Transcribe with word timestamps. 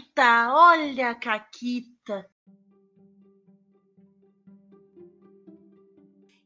Caquita, 0.00 0.52
olha 0.52 1.10
a 1.10 1.14
Caquita. 1.14 2.26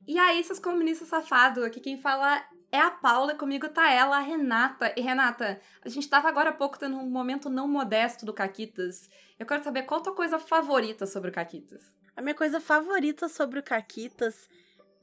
E 0.06 0.18
aí, 0.18 0.42
seus 0.44 0.58
comunistas 0.58 1.08
safados, 1.08 1.62
aqui 1.64 1.80
quem 1.80 2.00
fala 2.00 2.44
é 2.70 2.78
a 2.78 2.90
Paula 2.90 3.32
e 3.32 3.36
comigo 3.38 3.68
tá 3.68 3.90
ela, 3.90 4.16
a 4.18 4.20
Renata. 4.20 4.92
E 4.96 5.00
Renata, 5.00 5.60
a 5.82 5.88
gente 5.88 6.08
tava 6.08 6.28
agora 6.28 6.50
há 6.50 6.52
pouco 6.52 6.78
tendo 6.78 6.96
um 6.96 7.08
momento 7.08 7.48
não 7.48 7.66
modesto 7.68 8.26
do 8.26 8.32
Caquitas. 8.34 9.08
Eu 9.38 9.46
quero 9.46 9.62
saber 9.64 9.84
qual 9.84 10.00
a 10.00 10.04
tua 10.04 10.14
coisa 10.14 10.38
favorita 10.38 11.06
sobre 11.06 11.30
o 11.30 11.32
Caquitas. 11.32 11.94
A 12.16 12.20
minha 12.22 12.34
coisa 12.34 12.60
favorita 12.60 13.28
sobre 13.28 13.60
o 13.60 13.62
Caquitas 13.62 14.48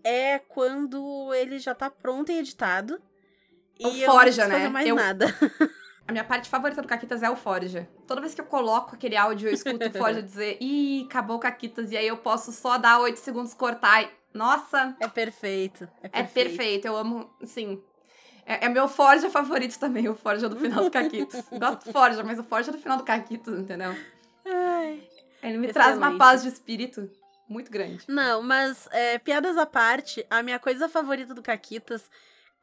é 0.03 0.37
quando 0.39 1.33
ele 1.33 1.57
já 1.57 1.73
tá 1.73 1.89
pronto 1.89 2.31
e 2.31 2.37
editado. 2.37 3.01
E 3.79 4.05
Forja, 4.05 4.43
eu 4.43 4.47
não 4.49 4.53
né? 4.53 4.59
fazer 4.59 4.69
mais 4.69 4.87
Eu- 4.87 4.95
nada. 4.95 5.25
A 6.07 6.11
minha 6.11 6.23
parte 6.23 6.49
favorita 6.49 6.81
do 6.81 6.87
Caquitas 6.87 7.23
é 7.23 7.29
o 7.29 7.35
Forja. 7.35 7.87
Toda 8.05 8.19
vez 8.21 8.33
que 8.33 8.41
eu 8.41 8.45
coloco 8.45 8.95
aquele 8.95 9.15
áudio, 9.15 9.49
eu 9.49 9.53
escuto 9.53 9.85
o 9.87 9.91
Forja 9.93 10.21
dizer, 10.23 10.57
ih, 10.59 11.05
acabou 11.09 11.37
o 11.37 11.39
Caquitas, 11.39 11.91
e 11.91 11.97
aí 11.97 12.07
eu 12.07 12.17
posso 12.17 12.51
só 12.51 12.77
dar 12.77 12.99
8 12.99 13.17
segundos, 13.17 13.53
cortar 13.53 14.03
e. 14.03 14.09
Nossa, 14.33 14.95
É 14.99 15.07
perfeito. 15.07 15.83
É 16.01 16.07
é 16.07 16.09
perfeito. 16.09 16.55
perfeito, 16.55 16.87
eu 16.87 16.95
amo, 16.95 17.29
sim. 17.43 17.81
É, 18.45 18.65
é 18.65 18.69
meu 18.69 18.87
Forja 18.87 19.29
favorito 19.29 19.77
também, 19.77 20.07
o 20.09 20.15
Forja 20.15 20.47
do 20.49 20.55
final 20.55 20.83
do 20.83 20.91
Caquitas. 20.91 21.45
Gosto 21.51 21.85
do 21.85 21.91
Forja, 21.91 22.23
mas 22.23 22.39
o 22.39 22.43
Forja 22.43 22.71
do 22.71 22.77
final 22.77 22.97
do 22.97 23.03
Caquitas, 23.03 23.59
entendeu? 23.59 23.95
Ai. 24.45 25.03
Ele 25.43 25.57
me 25.57 25.67
traz 25.71 25.97
uma 25.97 26.07
Excelente. 26.07 26.17
paz 26.19 26.41
de 26.43 26.47
espírito 26.49 27.09
muito 27.47 27.69
grande. 27.71 28.03
Não, 28.07 28.41
mas 28.41 28.87
é, 28.91 29.17
piadas 29.19 29.57
à 29.57 29.65
parte, 29.65 30.25
a 30.29 30.41
minha 30.41 30.59
coisa 30.59 30.87
favorita 30.87 31.33
do 31.33 31.41
Caquitas 31.41 32.09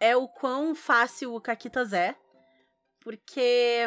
é 0.00 0.16
o 0.16 0.27
quão 0.27 0.75
fácil 0.75 1.34
o 1.34 1.41
Caquitas 1.41 1.92
é. 1.92 2.14
Porque 3.01 3.87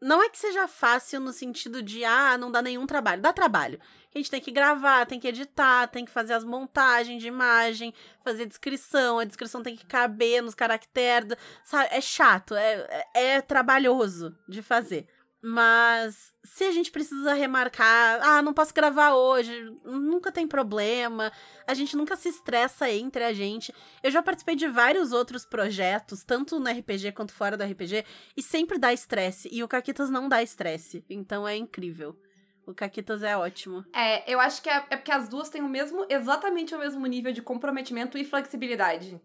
não 0.00 0.22
é 0.22 0.28
que 0.28 0.38
seja 0.38 0.68
fácil 0.68 1.18
no 1.18 1.32
sentido 1.32 1.82
de, 1.82 2.04
ah, 2.04 2.36
não 2.36 2.52
dá 2.52 2.60
nenhum 2.60 2.86
trabalho. 2.86 3.22
Dá 3.22 3.32
trabalho. 3.32 3.80
A 4.14 4.18
gente 4.18 4.30
tem 4.30 4.40
que 4.40 4.50
gravar, 4.50 5.06
tem 5.06 5.18
que 5.18 5.26
editar, 5.26 5.88
tem 5.88 6.04
que 6.04 6.10
fazer 6.10 6.34
as 6.34 6.44
montagens 6.44 7.22
de 7.22 7.28
imagem, 7.28 7.92
fazer 8.22 8.46
descrição, 8.46 9.18
a 9.18 9.24
descrição 9.24 9.62
tem 9.62 9.74
que 9.74 9.86
caber 9.86 10.42
nos 10.42 10.54
caracteres, 10.54 11.34
sabe? 11.64 11.88
É 11.90 12.00
chato, 12.00 12.54
é, 12.54 13.04
é, 13.14 13.26
é 13.36 13.40
trabalhoso 13.40 14.36
de 14.46 14.62
fazer. 14.62 15.08
Mas 15.46 16.32
se 16.42 16.64
a 16.64 16.70
gente 16.70 16.90
precisa 16.90 17.34
remarcar, 17.34 18.18
ah, 18.22 18.40
não 18.40 18.54
posso 18.54 18.72
gravar 18.72 19.12
hoje, 19.12 19.52
nunca 19.84 20.32
tem 20.32 20.48
problema, 20.48 21.30
a 21.66 21.74
gente 21.74 21.94
nunca 21.94 22.16
se 22.16 22.30
estressa 22.30 22.90
entre 22.90 23.22
a 23.22 23.30
gente. 23.34 23.70
Eu 24.02 24.10
já 24.10 24.22
participei 24.22 24.56
de 24.56 24.66
vários 24.66 25.12
outros 25.12 25.44
projetos, 25.44 26.24
tanto 26.24 26.58
no 26.58 26.70
RPG 26.70 27.12
quanto 27.12 27.34
fora 27.34 27.58
do 27.58 27.62
RPG, 27.62 28.06
e 28.34 28.42
sempre 28.42 28.78
dá 28.78 28.90
estresse. 28.90 29.50
E 29.52 29.62
o 29.62 29.68
Caquitas 29.68 30.08
não 30.08 30.30
dá 30.30 30.42
estresse, 30.42 31.04
então 31.10 31.46
é 31.46 31.54
incrível. 31.54 32.18
O 32.66 32.72
Caquitas 32.72 33.22
é 33.22 33.36
ótimo. 33.36 33.84
É, 33.94 34.32
eu 34.32 34.40
acho 34.40 34.62
que 34.62 34.70
é, 34.70 34.86
é 34.88 34.96
porque 34.96 35.12
as 35.12 35.28
duas 35.28 35.50
têm 35.50 35.60
o 35.60 35.68
mesmo, 35.68 36.06
exatamente 36.08 36.74
o 36.74 36.78
mesmo 36.78 37.06
nível 37.06 37.34
de 37.34 37.42
comprometimento 37.42 38.16
e 38.16 38.24
flexibilidade. 38.24 39.20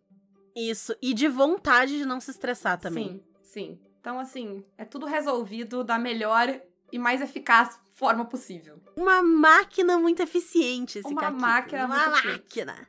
Isso, 0.54 0.94
e 1.02 1.14
de 1.14 1.30
vontade 1.30 1.98
de 1.98 2.04
não 2.04 2.20
se 2.20 2.32
estressar 2.32 2.78
também. 2.78 3.24
Sim, 3.42 3.78
sim. 3.78 3.89
Então, 4.00 4.20
assim, 4.20 4.64
é 4.78 4.86
tudo 4.86 5.06
resolvido 5.06 5.84
da 5.84 5.98
melhor 6.00 6.48
e 6.92 6.98
mais 6.98 7.22
eficaz 7.22 7.80
forma 7.92 8.26
possível. 8.26 8.82
Uma 8.96 9.22
máquina 9.22 9.98
muito 9.98 10.22
eficiente 10.22 11.00
esse 11.00 11.08
Uma 11.08 11.22
Caquitas. 11.22 11.42
máquina 11.42 11.86
Uma 11.86 11.96
muito 11.98 12.10
eficiente. 12.18 12.40
máquina. 12.66 12.88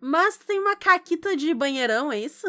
Mas 0.00 0.36
tu 0.36 0.46
tem 0.46 0.58
uma 0.60 0.76
caquita 0.76 1.34
de 1.36 1.54
banheirão, 1.54 2.12
é 2.12 2.18
isso? 2.18 2.46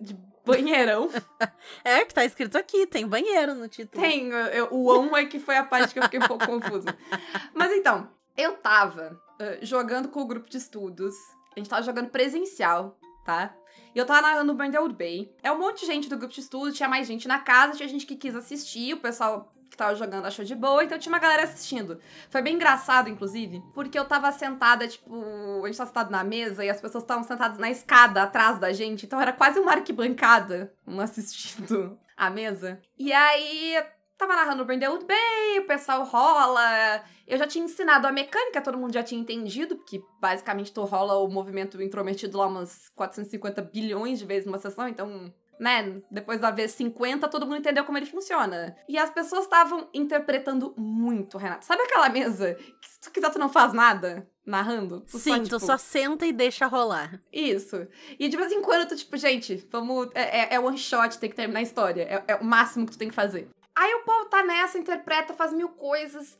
De 0.00 0.14
banheirão. 0.44 1.08
É, 1.84 2.04
que 2.04 2.12
tá 2.14 2.24
escrito 2.24 2.56
aqui, 2.58 2.86
tem 2.86 3.06
banheiro 3.06 3.54
no 3.54 3.68
título. 3.68 4.02
Tem, 4.02 4.28
eu- 4.28 4.68
o 4.72 4.90
ão 4.92 5.16
é 5.16 5.24
que 5.24 5.38
foi 5.40 5.56
a 5.56 5.64
parte 5.64 5.92
que 5.94 5.98
eu 5.98 6.02
fiquei 6.04 6.18
um 6.20 6.26
pouco 6.28 6.44
confusa. 6.46 6.96
Mas 7.54 7.72
então, 7.72 8.08
eu 8.36 8.56
tava 8.56 9.20
eh, 9.38 9.60
jogando 9.62 10.08
com 10.08 10.20
o 10.20 10.26
grupo 10.26 10.48
de 10.50 10.56
estudos. 10.58 11.14
A 11.56 11.58
gente 11.58 11.68
tava 11.70 11.82
jogando 11.82 12.10
presencial, 12.10 12.98
tá? 13.24 13.54
E 13.94 13.98
eu 13.98 14.06
tava 14.06 14.22
narrando 14.22 14.54
Brandwood 14.54 14.94
Bay. 14.94 15.34
É 15.42 15.52
um 15.52 15.58
monte 15.58 15.80
de 15.80 15.86
gente 15.86 16.08
do 16.08 16.16
grupo 16.16 16.32
de 16.32 16.40
estudos, 16.40 16.76
tinha 16.76 16.88
mais 16.88 17.06
gente 17.06 17.28
na 17.28 17.38
casa, 17.38 17.76
tinha 17.76 17.88
gente 17.88 18.06
que 18.06 18.16
quis 18.16 18.34
assistir, 18.34 18.94
o 18.94 19.00
pessoal 19.00 19.52
que 19.72 19.76
tava 19.76 19.94
jogando 19.94 20.26
achou 20.26 20.44
de 20.44 20.54
boa, 20.54 20.84
então 20.84 20.98
tinha 20.98 21.12
uma 21.12 21.18
galera 21.18 21.44
assistindo. 21.44 21.98
Foi 22.28 22.42
bem 22.42 22.56
engraçado, 22.56 23.08
inclusive, 23.08 23.62
porque 23.74 23.98
eu 23.98 24.04
tava 24.04 24.30
sentada, 24.30 24.86
tipo, 24.86 25.64
a 25.64 25.66
gente 25.66 25.78
tava 25.78 25.88
sentado 25.88 26.10
na 26.10 26.22
mesa 26.22 26.62
e 26.62 26.68
as 26.68 26.80
pessoas 26.80 27.02
estavam 27.04 27.24
sentadas 27.24 27.58
na 27.58 27.70
escada 27.70 28.22
atrás 28.22 28.58
da 28.58 28.70
gente, 28.72 29.06
então 29.06 29.20
era 29.20 29.32
quase 29.32 29.58
uma 29.58 29.72
arquibancada, 29.72 30.74
um 30.86 31.00
assistindo 31.00 31.98
a 32.14 32.28
mesa. 32.28 32.80
E 32.98 33.12
aí, 33.12 33.82
tava 34.22 34.36
narrando 34.36 34.62
o 34.62 34.64
Brandwood 34.64 35.04
Bay, 35.04 35.58
o 35.58 35.66
pessoal 35.66 36.04
rola. 36.04 37.02
Eu 37.26 37.36
já 37.36 37.46
tinha 37.46 37.64
ensinado 37.64 38.06
a 38.06 38.12
mecânica, 38.12 38.60
todo 38.60 38.78
mundo 38.78 38.92
já 38.92 39.02
tinha 39.02 39.20
entendido, 39.20 39.76
porque 39.76 40.02
basicamente 40.20 40.72
tu 40.72 40.84
rola 40.84 41.14
o 41.18 41.28
movimento 41.28 41.80
intrometido 41.82 42.38
lá 42.38 42.46
umas 42.46 42.88
450 42.94 43.62
bilhões 43.62 44.18
de 44.18 44.24
vezes 44.24 44.46
numa 44.46 44.58
sessão, 44.58 44.88
então. 44.88 45.32
Né, 45.60 46.02
depois 46.10 46.40
da 46.40 46.50
vez 46.50 46.72
50, 46.72 47.28
todo 47.28 47.46
mundo 47.46 47.58
entendeu 47.58 47.84
como 47.84 47.96
ele 47.96 48.06
funciona. 48.06 48.74
E 48.88 48.98
as 48.98 49.10
pessoas 49.10 49.44
estavam 49.44 49.88
interpretando 49.94 50.74
muito, 50.76 51.38
Renato. 51.38 51.64
Sabe 51.64 51.82
aquela 51.82 52.08
mesa 52.08 52.54
que 52.54 52.90
se 52.90 52.98
tu 52.98 53.12
quiser 53.12 53.30
tu 53.30 53.38
não 53.38 53.48
faz 53.48 53.72
nada 53.72 54.26
narrando? 54.44 55.02
Tu 55.02 55.18
Sim, 55.20 55.34
tipo, 55.44 55.50
tu 55.50 55.60
só 55.60 55.76
senta 55.76 56.26
e 56.26 56.32
deixa 56.32 56.66
rolar. 56.66 57.22
isso. 57.32 57.86
E 58.18 58.28
de 58.28 58.36
vez 58.36 58.50
em 58.50 58.60
quando 58.60 58.88
tu, 58.88 58.96
tipo, 58.96 59.16
gente, 59.16 59.64
vamos. 59.70 60.08
É, 60.14 60.40
é, 60.40 60.54
é 60.54 60.58
one 60.58 60.76
shot, 60.76 61.16
tem 61.18 61.30
que 61.30 61.36
terminar 61.36 61.60
a 61.60 61.62
história. 61.62 62.02
É, 62.02 62.32
é 62.32 62.34
o 62.34 62.44
máximo 62.44 62.84
que 62.84 62.92
tu 62.92 62.98
tem 62.98 63.08
que 63.08 63.14
fazer. 63.14 63.48
Aí 63.74 63.94
o 63.94 64.04
povo 64.04 64.26
tá 64.26 64.42
nessa, 64.42 64.78
interpreta, 64.78 65.34
faz 65.34 65.52
mil 65.52 65.68
coisas. 65.70 66.38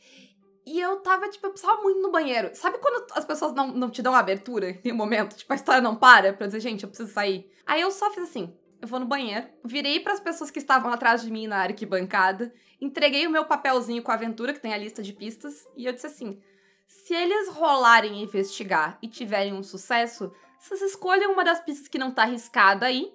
E 0.64 0.78
eu 0.80 1.00
tava, 1.00 1.28
tipo, 1.28 1.46
eu 1.46 1.50
precisava 1.50 1.82
muito 1.82 2.00
no 2.00 2.10
banheiro. 2.10 2.50
Sabe 2.54 2.78
quando 2.78 3.06
as 3.14 3.24
pessoas 3.24 3.52
não, 3.52 3.68
não 3.68 3.90
te 3.90 4.02
dão 4.02 4.14
abertura 4.14 4.78
em 4.84 4.92
um 4.92 4.96
momento? 4.96 5.36
Tipo, 5.36 5.52
a 5.52 5.56
história 5.56 5.80
não 5.80 5.96
para 5.96 6.32
pra 6.32 6.46
dizer, 6.46 6.60
gente, 6.60 6.84
eu 6.84 6.88
preciso 6.88 7.12
sair. 7.12 7.50
Aí 7.66 7.80
eu 7.80 7.90
só 7.90 8.10
fiz 8.10 8.24
assim. 8.24 8.54
Eu 8.80 8.88
vou 8.88 8.98
no 8.98 9.06
banheiro, 9.06 9.46
virei 9.64 10.00
pras 10.00 10.18
pessoas 10.18 10.50
que 10.50 10.58
estavam 10.58 10.92
atrás 10.92 11.22
de 11.22 11.30
mim 11.30 11.46
na 11.46 11.58
arquibancada, 11.58 12.52
entreguei 12.80 13.24
o 13.28 13.30
meu 13.30 13.44
papelzinho 13.44 14.02
com 14.02 14.10
a 14.10 14.14
aventura, 14.14 14.52
que 14.52 14.58
tem 14.58 14.74
a 14.74 14.76
lista 14.76 15.04
de 15.04 15.12
pistas, 15.12 15.64
e 15.76 15.86
eu 15.86 15.92
disse 15.92 16.08
assim: 16.08 16.42
se 16.88 17.14
eles 17.14 17.48
rolarem 17.50 18.20
investigar 18.20 18.98
e 19.00 19.06
tiverem 19.06 19.54
um 19.54 19.62
sucesso, 19.62 20.32
vocês 20.58 20.82
escolham 20.82 21.32
uma 21.32 21.44
das 21.44 21.60
pistas 21.60 21.86
que 21.86 21.96
não 21.96 22.10
tá 22.10 22.22
arriscada 22.22 22.86
aí 22.86 23.14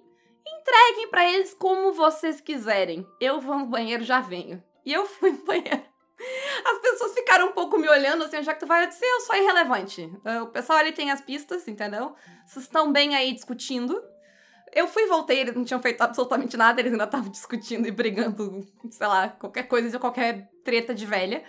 entreguem 0.59 1.09
pra 1.09 1.29
eles 1.31 1.53
como 1.53 1.93
vocês 1.93 2.41
quiserem. 2.41 3.05
Eu 3.19 3.39
vou 3.39 3.57
no 3.57 3.65
banheiro, 3.65 4.03
já 4.03 4.19
venho. 4.19 4.63
E 4.85 4.93
eu 4.93 5.05
fui 5.05 5.31
no 5.31 5.43
banheiro. 5.45 5.83
As 6.65 6.79
pessoas 6.79 7.13
ficaram 7.13 7.49
um 7.49 7.51
pouco 7.51 7.77
me 7.77 7.87
olhando 7.87 8.23
assim, 8.23 8.41
já 8.41 8.53
que 8.53 8.59
tu 8.59 8.65
vai 8.65 8.87
disse, 8.87 9.05
eu 9.05 9.21
sou 9.21 9.35
irrelevante. 9.35 10.05
Uh, 10.25 10.43
O 10.43 10.47
pessoal 10.47 10.79
ali 10.79 10.91
tem 10.91 11.11
as 11.11 11.21
pistas, 11.21 11.67
entendeu? 11.67 12.15
Vocês 12.45 12.65
estão 12.65 12.91
bem 12.91 13.15
aí 13.15 13.31
discutindo. 13.33 14.01
Eu 14.73 14.87
fui 14.87 15.03
e 15.03 15.07
voltei, 15.07 15.39
eles 15.39 15.55
não 15.55 15.63
tinham 15.63 15.81
feito 15.81 16.01
absolutamente 16.01 16.57
nada, 16.57 16.81
eles 16.81 16.91
ainda 16.91 17.05
estavam 17.05 17.29
discutindo 17.31 17.87
e 17.87 17.91
brigando, 17.91 18.67
sei 18.89 19.07
lá, 19.07 19.29
qualquer 19.29 19.63
coisa 19.63 19.89
de 19.89 19.97
qualquer 19.97 20.49
treta 20.63 20.93
de 20.93 21.05
velha. 21.05 21.43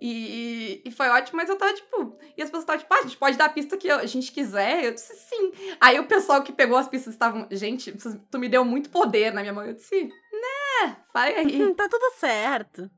E, 0.00 0.80
e 0.82 0.90
foi 0.90 1.08
ótimo, 1.08 1.36
mas 1.36 1.48
eu 1.48 1.56
tava 1.56 1.74
tipo. 1.74 2.16
E 2.36 2.42
as 2.42 2.48
pessoas 2.48 2.62
estavam 2.62 2.80
tipo, 2.80 2.94
ah, 2.94 2.98
a 2.98 3.02
gente 3.02 3.18
pode 3.18 3.36
dar 3.36 3.44
a 3.46 3.50
pista 3.50 3.76
que 3.76 3.90
a 3.90 4.06
gente 4.06 4.32
quiser. 4.32 4.84
Eu 4.84 4.94
disse 4.94 5.14
sim. 5.14 5.52
Aí 5.78 5.98
o 5.98 6.06
pessoal 6.06 6.42
que 6.42 6.52
pegou 6.52 6.78
as 6.78 6.88
pistas 6.88 7.12
estavam, 7.12 7.46
gente, 7.50 7.92
tu 8.30 8.38
me 8.38 8.48
deu 8.48 8.64
muito 8.64 8.88
poder 8.88 9.32
na 9.32 9.42
minha 9.42 9.52
mão. 9.52 9.64
Eu 9.64 9.74
disse, 9.74 10.04
né, 10.04 10.96
vai 11.12 11.34
aí. 11.34 11.74
Tá 11.76 11.88
tudo 11.88 12.14
certo. 12.16 12.90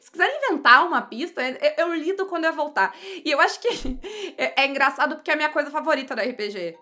Se 0.00 0.10
quiser 0.10 0.28
inventar 0.36 0.86
uma 0.86 1.02
pista, 1.02 1.42
eu, 1.42 1.88
eu 1.88 1.94
lido 1.94 2.26
quando 2.26 2.44
eu 2.44 2.52
voltar. 2.52 2.94
E 3.24 3.30
eu 3.30 3.40
acho 3.40 3.60
que 3.60 3.68
é, 4.38 4.62
é 4.62 4.66
engraçado 4.66 5.16
porque 5.16 5.30
é 5.30 5.34
a 5.34 5.36
minha 5.36 5.50
coisa 5.50 5.70
favorita 5.70 6.14
do 6.14 6.22
RPG. 6.22 6.76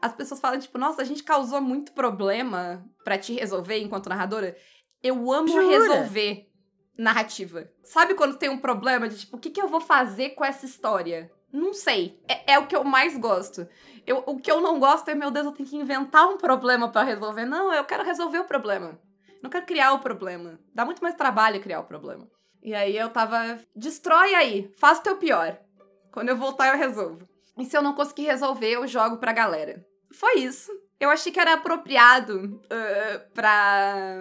As 0.00 0.12
pessoas 0.14 0.40
falam, 0.40 0.58
tipo, 0.58 0.76
nossa, 0.78 1.02
a 1.02 1.04
gente 1.04 1.22
causou 1.22 1.60
muito 1.60 1.92
problema 1.92 2.84
pra 3.04 3.18
te 3.18 3.34
resolver 3.34 3.78
enquanto 3.78 4.08
narradora. 4.08 4.56
Eu 5.02 5.30
amo 5.30 5.48
Jura? 5.48 5.66
resolver 5.66 6.46
narrativa. 6.96 7.68
Sabe 7.82 8.14
quando 8.14 8.36
tem 8.36 8.48
um 8.48 8.58
problema 8.58 9.08
de, 9.08 9.18
tipo, 9.18 9.36
o 9.36 9.40
que, 9.40 9.50
que 9.50 9.60
eu 9.60 9.68
vou 9.68 9.80
fazer 9.80 10.30
com 10.30 10.44
essa 10.44 10.64
história? 10.66 11.30
Não 11.52 11.72
sei. 11.72 12.20
É, 12.28 12.54
é 12.54 12.58
o 12.58 12.66
que 12.66 12.74
eu 12.74 12.84
mais 12.84 13.16
gosto. 13.16 13.66
Eu, 14.06 14.22
o 14.26 14.38
que 14.38 14.50
eu 14.50 14.60
não 14.60 14.78
gosto 14.78 15.08
é, 15.08 15.14
meu 15.14 15.30
Deus, 15.30 15.46
eu 15.46 15.52
tenho 15.52 15.68
que 15.68 15.76
inventar 15.76 16.28
um 16.28 16.36
problema 16.36 16.88
pra 16.88 17.02
resolver. 17.02 17.44
Não, 17.44 17.72
eu 17.72 17.84
quero 17.84 18.04
resolver 18.04 18.38
o 18.38 18.44
problema. 18.44 18.98
Não 19.42 19.50
quero 19.50 19.66
criar 19.66 19.92
o 19.92 19.98
problema. 19.98 20.58
Dá 20.74 20.84
muito 20.84 21.02
mais 21.02 21.14
trabalho 21.14 21.60
criar 21.60 21.80
o 21.80 21.84
problema. 21.84 22.26
E 22.62 22.74
aí 22.74 22.96
eu 22.96 23.10
tava. 23.10 23.58
Destrói 23.76 24.34
aí, 24.34 24.72
faz 24.78 24.98
o 24.98 25.02
teu 25.02 25.16
pior. 25.16 25.58
Quando 26.10 26.30
eu 26.30 26.36
voltar, 26.36 26.68
eu 26.68 26.78
resolvo. 26.78 27.28
E 27.58 27.64
se 27.64 27.76
eu 27.76 27.82
não 27.82 27.94
conseguir 27.94 28.24
resolver, 28.24 28.70
eu 28.70 28.86
jogo 28.86 29.18
pra 29.18 29.32
galera. 29.32 29.84
Foi 30.12 30.38
isso. 30.40 30.72
Eu 30.98 31.10
achei 31.10 31.30
que 31.30 31.38
era 31.38 31.54
apropriado 31.54 32.60
uh, 32.64 33.32
pra. 33.34 34.16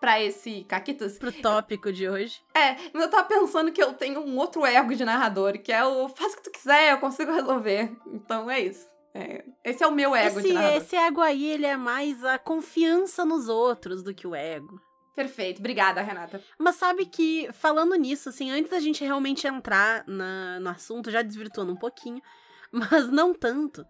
Pra 0.00 0.22
esse 0.22 0.64
Caquitas. 0.64 1.18
Pro 1.18 1.32
tópico 1.32 1.92
de 1.92 2.08
hoje. 2.08 2.40
É, 2.54 2.76
mas 2.92 3.02
eu 3.04 3.10
tava 3.10 3.28
pensando 3.28 3.72
que 3.72 3.82
eu 3.82 3.92
tenho 3.94 4.20
um 4.20 4.36
outro 4.36 4.64
ego 4.64 4.94
de 4.94 5.04
narrador, 5.04 5.58
que 5.58 5.72
é 5.72 5.84
o 5.84 6.08
faz 6.08 6.32
o 6.32 6.36
que 6.36 6.42
tu 6.44 6.50
quiser, 6.50 6.92
eu 6.92 6.98
consigo 6.98 7.32
resolver. 7.32 7.96
Então 8.12 8.50
é 8.50 8.60
isso. 8.60 8.86
É, 9.14 9.44
esse 9.64 9.82
é 9.82 9.86
o 9.86 9.92
meu 9.92 10.14
ego 10.14 10.40
de 10.40 10.48
Esse, 10.48 10.54
narrador. 10.54 10.76
esse 10.76 10.96
ego 10.96 11.20
aí, 11.22 11.46
ele 11.46 11.64
é 11.66 11.76
mais 11.76 12.22
a 12.22 12.38
confiança 12.38 13.24
nos 13.24 13.48
outros 13.48 14.02
do 14.02 14.14
que 14.14 14.26
o 14.26 14.34
ego. 14.34 14.78
Perfeito. 15.14 15.60
Obrigada, 15.60 16.02
Renata. 16.02 16.42
Mas 16.58 16.76
sabe 16.76 17.06
que, 17.06 17.50
falando 17.52 17.94
nisso, 17.94 18.28
assim, 18.28 18.50
antes 18.50 18.70
da 18.70 18.78
gente 18.78 19.02
realmente 19.02 19.46
entrar 19.46 20.04
na, 20.06 20.60
no 20.60 20.68
assunto, 20.68 21.10
já 21.10 21.22
desvirtuando 21.22 21.72
um 21.72 21.76
pouquinho, 21.76 22.20
mas 22.70 23.10
não 23.10 23.32
tanto, 23.32 23.82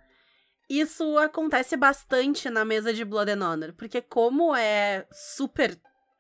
isso 0.71 1.19
acontece 1.19 1.77
bastante 1.77 2.49
na 2.49 2.65
mesa 2.65 2.93
de 2.93 3.05
Blood 3.05 3.33
and 3.33 3.45
Honor, 3.45 3.73
porque 3.75 4.01
como 4.01 4.55
é 4.55 5.07
super 5.11 5.77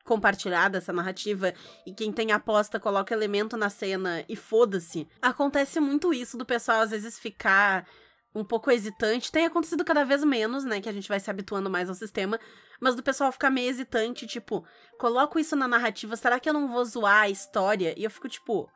compartilhada 0.06 0.79
essa 0.79 0.93
narrativa 0.93 1.53
e 1.85 1.93
quem 1.93 2.12
tem 2.12 2.32
aposta 2.32 2.81
coloca 2.81 3.12
elemento 3.12 3.56
na 3.56 3.69
cena 3.69 4.25
e 4.29 4.37
foda-se, 4.37 5.06
acontece 5.20 5.81
muito 5.81 6.14
isso 6.14 6.38
do 6.38 6.47
pessoal 6.47 6.81
às 6.81 6.91
vezes 6.91 7.19
ficar 7.19 7.87
um 8.35 8.44
pouco 8.44 8.70
hesitante. 8.70 9.32
Tem 9.32 9.47
acontecido 9.47 9.85
cada 9.85 10.05
vez 10.05 10.23
menos, 10.23 10.64
né, 10.64 10.81
que 10.81 10.88
a 10.88 10.93
gente 10.93 11.08
vai 11.08 11.19
se 11.19 11.31
habituando 11.31 11.69
mais 11.69 11.88
ao 11.88 11.94
sistema, 11.94 12.38
mas 12.81 12.94
do 12.94 13.03
pessoal 13.03 13.32
ficar 13.32 13.50
meio 13.50 13.70
hesitante, 13.70 14.26
tipo, 14.26 14.64
coloco 14.99 15.38
isso 15.38 15.56
na 15.56 15.67
narrativa, 15.67 16.17
será 16.17 16.38
que 16.38 16.49
eu 16.49 16.53
não 16.53 16.69
vou 16.69 16.85
zoar 16.85 17.23
a 17.23 17.31
história? 17.31 17.94
E 17.97 18.05
eu 18.05 18.11
fico 18.11 18.29
tipo, 18.29 18.70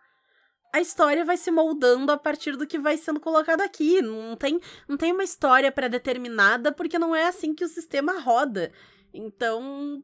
a 0.72 0.80
história 0.80 1.24
vai 1.24 1.36
se 1.36 1.50
moldando 1.50 2.10
a 2.10 2.16
partir 2.16 2.56
do 2.56 2.66
que 2.66 2.78
vai 2.78 2.96
sendo 2.96 3.20
colocado 3.20 3.60
aqui. 3.60 4.00
Não 4.00 4.36
tem, 4.36 4.60
não 4.88 4.96
tem 4.96 5.12
uma 5.12 5.24
história 5.24 5.70
pré-determinada, 5.70 6.72
porque 6.72 6.98
não 6.98 7.14
é 7.14 7.26
assim 7.26 7.54
que 7.54 7.64
o 7.64 7.68
sistema 7.68 8.20
roda. 8.20 8.72
Então, 9.12 10.02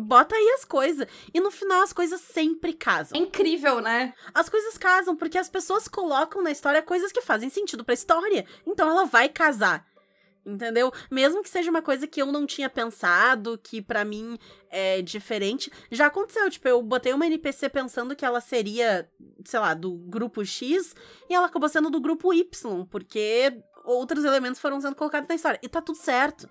bota 0.00 0.34
aí 0.34 0.50
as 0.58 0.64
coisas. 0.64 1.06
E 1.32 1.40
no 1.40 1.50
final 1.50 1.82
as 1.82 1.92
coisas 1.92 2.20
sempre 2.20 2.72
casam. 2.72 3.18
É 3.18 3.22
incrível, 3.22 3.80
né? 3.80 4.14
As 4.34 4.48
coisas 4.48 4.76
casam 4.76 5.16
porque 5.16 5.38
as 5.38 5.48
pessoas 5.48 5.88
colocam 5.88 6.42
na 6.42 6.50
história 6.50 6.82
coisas 6.82 7.12
que 7.12 7.20
fazem 7.20 7.50
sentido 7.50 7.84
pra 7.84 7.94
história. 7.94 8.46
Então 8.66 8.88
ela 8.88 9.04
vai 9.04 9.28
casar. 9.28 9.86
Entendeu? 10.44 10.90
Mesmo 11.10 11.42
que 11.42 11.50
seja 11.50 11.70
uma 11.70 11.82
coisa 11.82 12.06
que 12.06 12.20
eu 12.20 12.32
não 12.32 12.46
tinha 12.46 12.70
pensado, 12.70 13.58
que 13.62 13.82
para 13.82 14.04
mim 14.06 14.38
é 14.70 15.02
diferente. 15.02 15.70
Já 15.90 16.06
aconteceu, 16.06 16.48
tipo, 16.50 16.66
eu 16.66 16.82
botei 16.82 17.12
uma 17.12 17.26
NPC 17.26 17.68
pensando 17.68 18.16
que 18.16 18.24
ela 18.24 18.40
seria, 18.40 19.08
sei 19.44 19.60
lá, 19.60 19.74
do 19.74 19.92
grupo 19.92 20.42
X, 20.44 20.94
e 21.28 21.34
ela 21.34 21.46
acabou 21.46 21.68
sendo 21.68 21.90
do 21.90 22.00
grupo 22.00 22.32
Y, 22.32 22.86
porque 22.86 23.62
outros 23.84 24.24
elementos 24.24 24.58
foram 24.58 24.80
sendo 24.80 24.96
colocados 24.96 25.28
na 25.28 25.34
história. 25.34 25.60
E 25.62 25.68
tá 25.68 25.82
tudo 25.82 25.98
certo. 25.98 26.48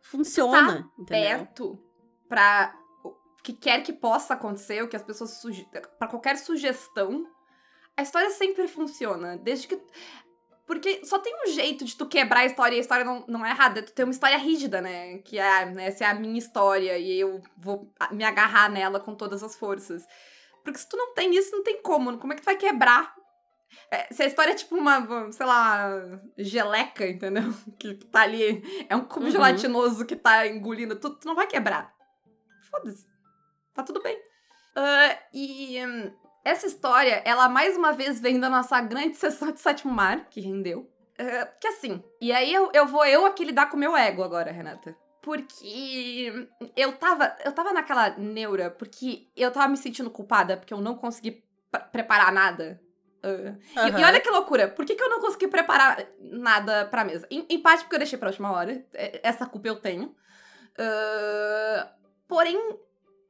Funciona. 0.00 0.82
Tá 0.82 1.02
entendeu? 1.02 1.34
Aberto 1.34 1.91
pra 2.32 2.74
o 3.04 3.14
que 3.42 3.52
quer 3.52 3.82
que 3.82 3.92
possa 3.92 4.32
acontecer, 4.32 4.82
o 4.82 4.88
que 4.88 4.96
as 4.96 5.02
pessoas 5.02 5.32
suge... 5.32 5.68
para 5.98 6.08
qualquer 6.08 6.38
sugestão. 6.38 7.26
A 7.94 8.00
história 8.00 8.30
sempre 8.30 8.66
funciona, 8.66 9.36
desde 9.36 9.68
que 9.68 9.78
porque 10.66 11.04
só 11.04 11.18
tem 11.18 11.34
um 11.44 11.52
jeito 11.52 11.84
de 11.84 11.94
tu 11.94 12.06
quebrar 12.06 12.40
a 12.40 12.44
história 12.46 12.74
e 12.74 12.78
a 12.78 12.80
história 12.80 13.04
não, 13.04 13.22
não 13.28 13.44
é 13.44 13.50
errada. 13.50 13.82
Tu 13.82 13.92
tem 13.92 14.06
uma 14.06 14.12
história 14.12 14.38
rígida, 14.38 14.80
né? 14.80 15.18
Que 15.18 15.38
é, 15.38 15.66
né, 15.66 15.88
essa 15.88 16.04
é 16.04 16.06
a 16.06 16.14
minha 16.14 16.38
história 16.38 16.96
e 16.96 17.20
eu 17.20 17.42
vou 17.58 17.92
me 18.10 18.24
agarrar 18.24 18.70
nela 18.70 18.98
com 18.98 19.14
todas 19.14 19.42
as 19.42 19.54
forças. 19.54 20.06
Porque 20.64 20.78
se 20.78 20.88
tu 20.88 20.96
não 20.96 21.12
tem 21.12 21.34
isso, 21.36 21.50
não 21.54 21.62
tem 21.62 21.82
como. 21.82 22.16
Como 22.16 22.32
é 22.32 22.36
que 22.36 22.40
tu 22.42 22.46
vai 22.46 22.56
quebrar? 22.56 23.14
É, 23.90 24.14
se 24.14 24.22
a 24.22 24.26
história 24.26 24.52
é 24.52 24.54
tipo 24.54 24.74
uma, 24.74 25.30
sei 25.32 25.44
lá, 25.44 25.90
geleca, 26.38 27.06
entendeu? 27.06 27.52
Que 27.78 27.94
tá 28.06 28.22
ali. 28.22 28.62
É 28.88 28.96
um 28.96 29.04
cubo 29.04 29.26
Uhum. 29.26 29.32
gelatinoso 29.32 30.06
que 30.06 30.16
tá 30.16 30.46
engolindo 30.46 30.96
tudo, 30.96 31.18
tu 31.18 31.26
não 31.26 31.34
vai 31.34 31.46
quebrar. 31.46 31.92
Foda-se. 32.72 33.06
Tá 33.74 33.82
tudo 33.84 34.02
bem. 34.02 34.18
Ah, 34.74 35.16
e 35.32 35.78
hum, 35.86 36.10
essa 36.44 36.66
história, 36.66 37.22
ela 37.24 37.48
mais 37.48 37.76
uma 37.76 37.92
vez 37.92 38.18
vem 38.20 38.40
da 38.40 38.48
nossa 38.50 38.80
grande 38.80 39.16
sessão 39.16 39.52
de 39.52 39.60
sétimo 39.60 39.92
mar, 39.92 40.26
que 40.30 40.40
rendeu. 40.40 40.90
Ah, 41.18 41.46
que 41.60 41.68
assim, 41.68 42.02
e 42.20 42.32
aí 42.32 42.52
eu, 42.52 42.70
eu 42.74 42.86
vou 42.86 43.04
eu 43.06 43.24
aqui 43.26 43.44
lidar 43.44 43.66
com 43.66 43.76
o 43.76 43.80
meu 43.80 43.96
ego 43.96 44.22
agora, 44.24 44.50
Renata. 44.50 44.96
Porque 45.20 46.48
eu 46.76 46.96
tava, 46.96 47.36
eu 47.44 47.52
tava 47.52 47.72
naquela 47.72 48.10
neura, 48.18 48.70
porque 48.70 49.28
eu 49.36 49.52
tava 49.52 49.68
me 49.68 49.76
sentindo 49.76 50.10
culpada, 50.10 50.56
porque 50.56 50.74
eu 50.74 50.80
não 50.80 50.96
consegui 50.96 51.44
pre- 51.70 51.84
preparar 51.92 52.32
nada. 52.32 52.80
Ah, 53.22 53.28
e- 53.86 53.88
E, 53.88 53.90
Aham. 53.92 54.04
olha 54.04 54.20
que 54.20 54.28
loucura, 54.30 54.66
por 54.68 54.84
que, 54.84 54.96
que 54.96 55.02
eu 55.02 55.08
não 55.10 55.20
consegui 55.20 55.46
preparar 55.46 56.04
nada 56.18 56.86
pra 56.86 57.04
mesa? 57.04 57.24
Em, 57.30 57.46
em 57.48 57.60
parte 57.62 57.84
porque 57.84 57.94
eu 57.94 58.00
deixei 58.00 58.18
pra 58.18 58.30
última 58.30 58.50
hora, 58.50 58.84
é- 58.94 59.20
essa 59.22 59.46
culpa 59.46 59.68
eu 59.68 59.76
tenho. 59.76 60.12
Ah, 60.76 61.92
porém, 62.32 62.58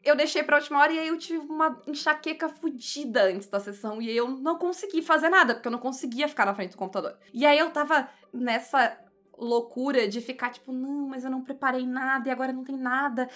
eu 0.04 0.14
deixei 0.16 0.43
pra 0.43 0.56
última 0.58 0.78
hora 0.81 0.93
e 0.93 0.99
aí 0.99 1.08
eu 1.08 1.19
tive 1.19 1.38
uma 1.46 1.81
enxaqueca 1.87 2.49
fodida 2.49 3.25
antes 3.25 3.49
da 3.49 3.58
sessão 3.60 4.00
e 4.00 4.08
aí 4.08 4.16
eu 4.16 4.28
não 4.28 4.56
consegui 4.58 5.02
fazer 5.02 5.28
nada, 5.28 5.54
porque 5.54 5.66
eu 5.69 5.72
não 5.72 5.78
conseguia 5.78 6.28
ficar 6.28 6.46
na 6.46 6.54
frente 6.54 6.72
do 6.72 6.76
computador. 6.76 7.16
E 7.32 7.44
aí 7.44 7.58
eu 7.58 7.70
tava 7.70 8.08
nessa 8.32 8.96
loucura 9.37 10.06
de 10.06 10.20
ficar 10.20 10.50
tipo, 10.50 10.72
não, 10.72 11.08
mas 11.08 11.25
eu 11.25 11.31
não 11.31 11.43
preparei 11.43 11.84
nada 11.87 12.28
e 12.28 12.32
agora 12.32 12.52
não 12.52 12.62
tem 12.64 12.76
nada. 12.76 13.28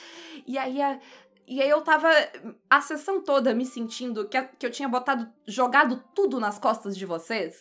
E 0.46 0.56
aí 0.56 0.80
a- 0.80 0.98
e 1.48 1.62
aí 1.62 1.68
eu 1.68 1.80
tava 1.82 2.08
a 2.68 2.80
sessão 2.80 3.22
toda 3.22 3.54
me 3.54 3.64
sentindo 3.64 4.28
que, 4.28 4.40
que 4.58 4.66
eu 4.66 4.70
tinha 4.70 4.88
botado, 4.88 5.28
jogado 5.46 6.02
tudo 6.14 6.40
nas 6.40 6.58
costas 6.58 6.96
de 6.96 7.06
vocês. 7.06 7.60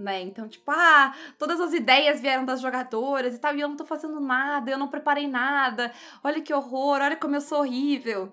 Né? 0.00 0.22
Então, 0.22 0.48
tipo, 0.48 0.70
ah, 0.70 1.14
todas 1.38 1.60
as 1.60 1.74
ideias 1.74 2.22
vieram 2.22 2.46
das 2.46 2.62
jogadoras 2.62 3.34
e 3.34 3.38
tal, 3.38 3.54
e 3.54 3.60
eu 3.60 3.68
não 3.68 3.76
tô 3.76 3.84
fazendo 3.84 4.18
nada, 4.18 4.70
eu 4.70 4.78
não 4.78 4.88
preparei 4.88 5.28
nada, 5.28 5.92
olha 6.24 6.40
que 6.40 6.54
horror, 6.54 7.02
olha 7.02 7.16
como 7.16 7.36
eu 7.36 7.40
sou 7.42 7.58
horrível. 7.60 8.32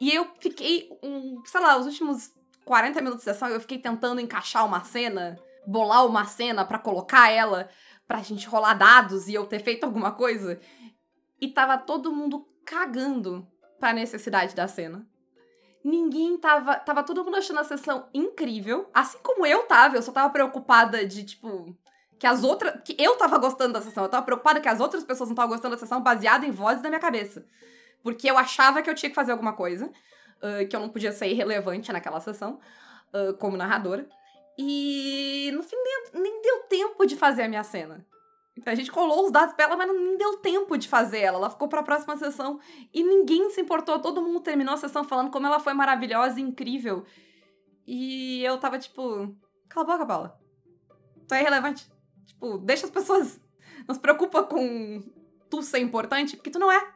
E 0.00 0.12
eu 0.12 0.28
fiquei, 0.40 0.90
um, 1.02 1.40
sei 1.44 1.60
lá, 1.60 1.76
os 1.76 1.86
últimos 1.86 2.32
40 2.64 3.00
minutos 3.00 3.20
de 3.20 3.24
sessão, 3.24 3.48
eu 3.48 3.60
fiquei 3.60 3.78
tentando 3.78 4.20
encaixar 4.20 4.66
uma 4.66 4.82
cena, 4.82 5.38
bolar 5.64 6.04
uma 6.04 6.24
cena 6.24 6.64
pra 6.64 6.80
colocar 6.80 7.30
ela, 7.30 7.68
pra 8.08 8.22
gente 8.22 8.48
rolar 8.48 8.74
dados 8.74 9.28
e 9.28 9.34
eu 9.34 9.46
ter 9.46 9.60
feito 9.60 9.84
alguma 9.84 10.10
coisa. 10.10 10.58
E 11.40 11.46
tava 11.46 11.78
todo 11.78 12.12
mundo 12.12 12.44
cagando 12.66 13.46
pra 13.78 13.92
necessidade 13.92 14.54
da 14.54 14.66
cena. 14.66 15.06
Ninguém 15.84 16.38
tava. 16.38 16.76
Tava 16.76 17.02
todo 17.02 17.22
mundo 17.22 17.36
achando 17.36 17.60
a 17.60 17.64
sessão 17.64 18.08
incrível. 18.14 18.88
Assim 18.94 19.18
como 19.22 19.44
eu 19.46 19.64
tava, 19.66 19.96
eu 19.96 20.02
só 20.02 20.10
tava 20.10 20.32
preocupada 20.32 21.06
de, 21.06 21.24
tipo. 21.24 21.76
Que 22.18 22.26
as 22.26 22.42
outras. 22.42 22.80
Que 22.82 22.96
eu 22.98 23.16
tava 23.16 23.36
gostando 23.38 23.74
da 23.74 23.82
sessão. 23.82 24.04
Eu 24.04 24.08
tava 24.08 24.24
preocupada 24.24 24.60
que 24.60 24.68
as 24.68 24.80
outras 24.80 25.04
pessoas 25.04 25.28
não 25.28 25.34
estavam 25.34 25.50
gostando 25.52 25.74
da 25.74 25.80
sessão 25.80 26.00
baseado 26.02 26.44
em 26.44 26.50
vozes 26.50 26.82
da 26.82 26.88
minha 26.88 27.00
cabeça. 27.00 27.46
Porque 28.02 28.30
eu 28.30 28.38
achava 28.38 28.82
que 28.82 28.88
eu 28.88 28.94
tinha 28.94 29.10
que 29.10 29.14
fazer 29.14 29.32
alguma 29.32 29.52
coisa. 29.52 29.92
ah, 30.42 30.64
que 30.64 30.74
eu 30.74 30.80
não 30.80 30.88
podia 30.88 31.12
ser 31.12 31.26
irrelevante 31.28 31.92
naquela 31.92 32.20
sessão. 32.20 32.58
ah, 33.12 33.34
como 33.38 33.56
narradora. 33.56 34.08
E 34.58 35.50
no 35.54 35.62
fim 35.62 35.76
nem, 35.76 36.22
nem 36.22 36.42
deu 36.42 36.62
tempo 36.68 37.04
de 37.06 37.16
fazer 37.16 37.42
a 37.42 37.48
minha 37.48 37.64
cena. 37.64 38.06
Então 38.56 38.72
a 38.72 38.76
gente 38.76 38.90
colou 38.90 39.24
os 39.24 39.32
dados 39.32 39.54
pra 39.54 39.64
ela, 39.64 39.76
mas 39.76 39.88
não 39.88 40.16
deu 40.16 40.36
tempo 40.38 40.76
de 40.78 40.88
fazer 40.88 41.18
ela. 41.20 41.38
Ela 41.38 41.50
ficou 41.50 41.68
pra 41.68 41.82
próxima 41.82 42.16
sessão 42.16 42.60
e 42.92 43.02
ninguém 43.02 43.50
se 43.50 43.60
importou. 43.60 43.98
Todo 43.98 44.22
mundo 44.22 44.40
terminou 44.40 44.74
a 44.74 44.76
sessão 44.76 45.02
falando 45.04 45.30
como 45.30 45.46
ela 45.46 45.58
foi 45.58 45.74
maravilhosa 45.74 46.38
e 46.38 46.42
incrível. 46.42 47.04
E 47.86 48.42
eu 48.44 48.58
tava 48.58 48.78
tipo, 48.78 49.34
cala 49.68 49.86
a 49.86 49.92
boca, 49.92 50.06
Paula. 50.06 50.40
Tu 51.26 51.34
é 51.34 51.40
irrelevante. 51.40 51.90
Tipo, 52.26 52.58
deixa 52.58 52.86
as 52.86 52.92
pessoas. 52.92 53.40
Não 53.88 53.94
se 53.94 54.00
preocupa 54.00 54.42
com 54.44 55.02
tu 55.50 55.62
ser 55.62 55.78
importante, 55.80 56.36
porque 56.36 56.50
tu 56.50 56.58
não 56.58 56.70
é. 56.70 56.94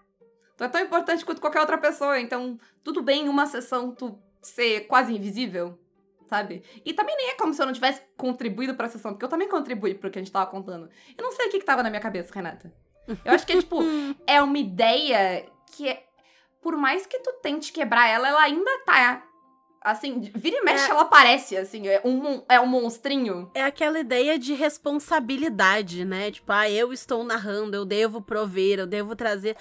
Tu 0.57 0.65
é 0.65 0.69
tão 0.69 0.81
importante 0.81 1.25
quanto 1.25 1.41
qualquer 1.41 1.61
outra 1.61 1.79
pessoa. 1.79 2.21
Então, 2.21 2.59
tudo 2.83 3.03
bem 3.03 3.29
uma 3.29 3.47
sessão 3.47 3.93
tu 3.93 4.19
ser 4.41 4.83
quase 4.83 5.15
invisível, 5.15 5.79
sabe? 6.29 6.63
E 6.85 6.93
também 6.93 7.17
nem 7.17 7.31
é 7.31 7.35
como 7.35 7.53
se 7.55 7.61
eu 7.63 7.67
não 7.67 7.73
tivesse 7.73 8.03
contribuído 8.17 8.75
pra 8.75 8.89
sessão, 8.89 9.13
porque 9.13 9.25
eu 9.25 9.29
também 9.29 9.49
contribuí 9.49 9.95
pro 9.95 10.11
que 10.11 10.19
a 10.19 10.23
gente 10.23 10.33
tava 10.33 10.51
contando. 10.51 10.89
Eu 11.17 11.25
não 11.25 11.33
sei 11.33 11.47
o 11.47 11.51
que, 11.51 11.59
que 11.59 11.65
tava 11.65 11.83
na 11.83 11.91
minha 11.91 12.03
cabeça, 12.03 12.33
Renata. 12.35 12.73
Eu 13.25 13.33
acho 13.33 13.47
que 13.47 13.53
é 13.53 13.57
tipo, 13.57 13.79
é 14.27 14.41
uma 14.43 14.59
ideia 14.59 15.47
que 15.75 15.89
é. 15.89 16.05
Por 16.61 16.77
mais 16.77 17.07
que 17.07 17.19
tu 17.21 17.33
tente 17.43 17.73
quebrar 17.73 18.09
ela, 18.09 18.29
ela 18.29 18.43
ainda 18.43 18.71
tá. 18.85 19.25
Assim, 19.81 20.21
vira 20.35 20.57
e 20.59 20.63
mexe, 20.65 20.89
É. 20.89 20.91
ela 20.91 21.03
aparece, 21.03 21.57
assim, 21.57 21.87
é 21.87 22.03
um, 22.05 22.43
é 22.49 22.61
um 22.61 22.67
monstrinho. 22.67 23.49
É 23.55 23.63
aquela 23.63 24.01
ideia 24.01 24.37
de 24.39 24.53
responsabilidade, 24.53 26.05
né? 26.05 26.31
Tipo, 26.31 26.53
ah, 26.53 26.69
eu 26.69 26.93
estou 26.93 27.23
narrando, 27.25 27.77
eu 27.77 27.85
devo 27.85 28.21
prover, 28.21 28.81
eu 28.81 28.87
devo 28.87 29.15
trazer. 29.17 29.57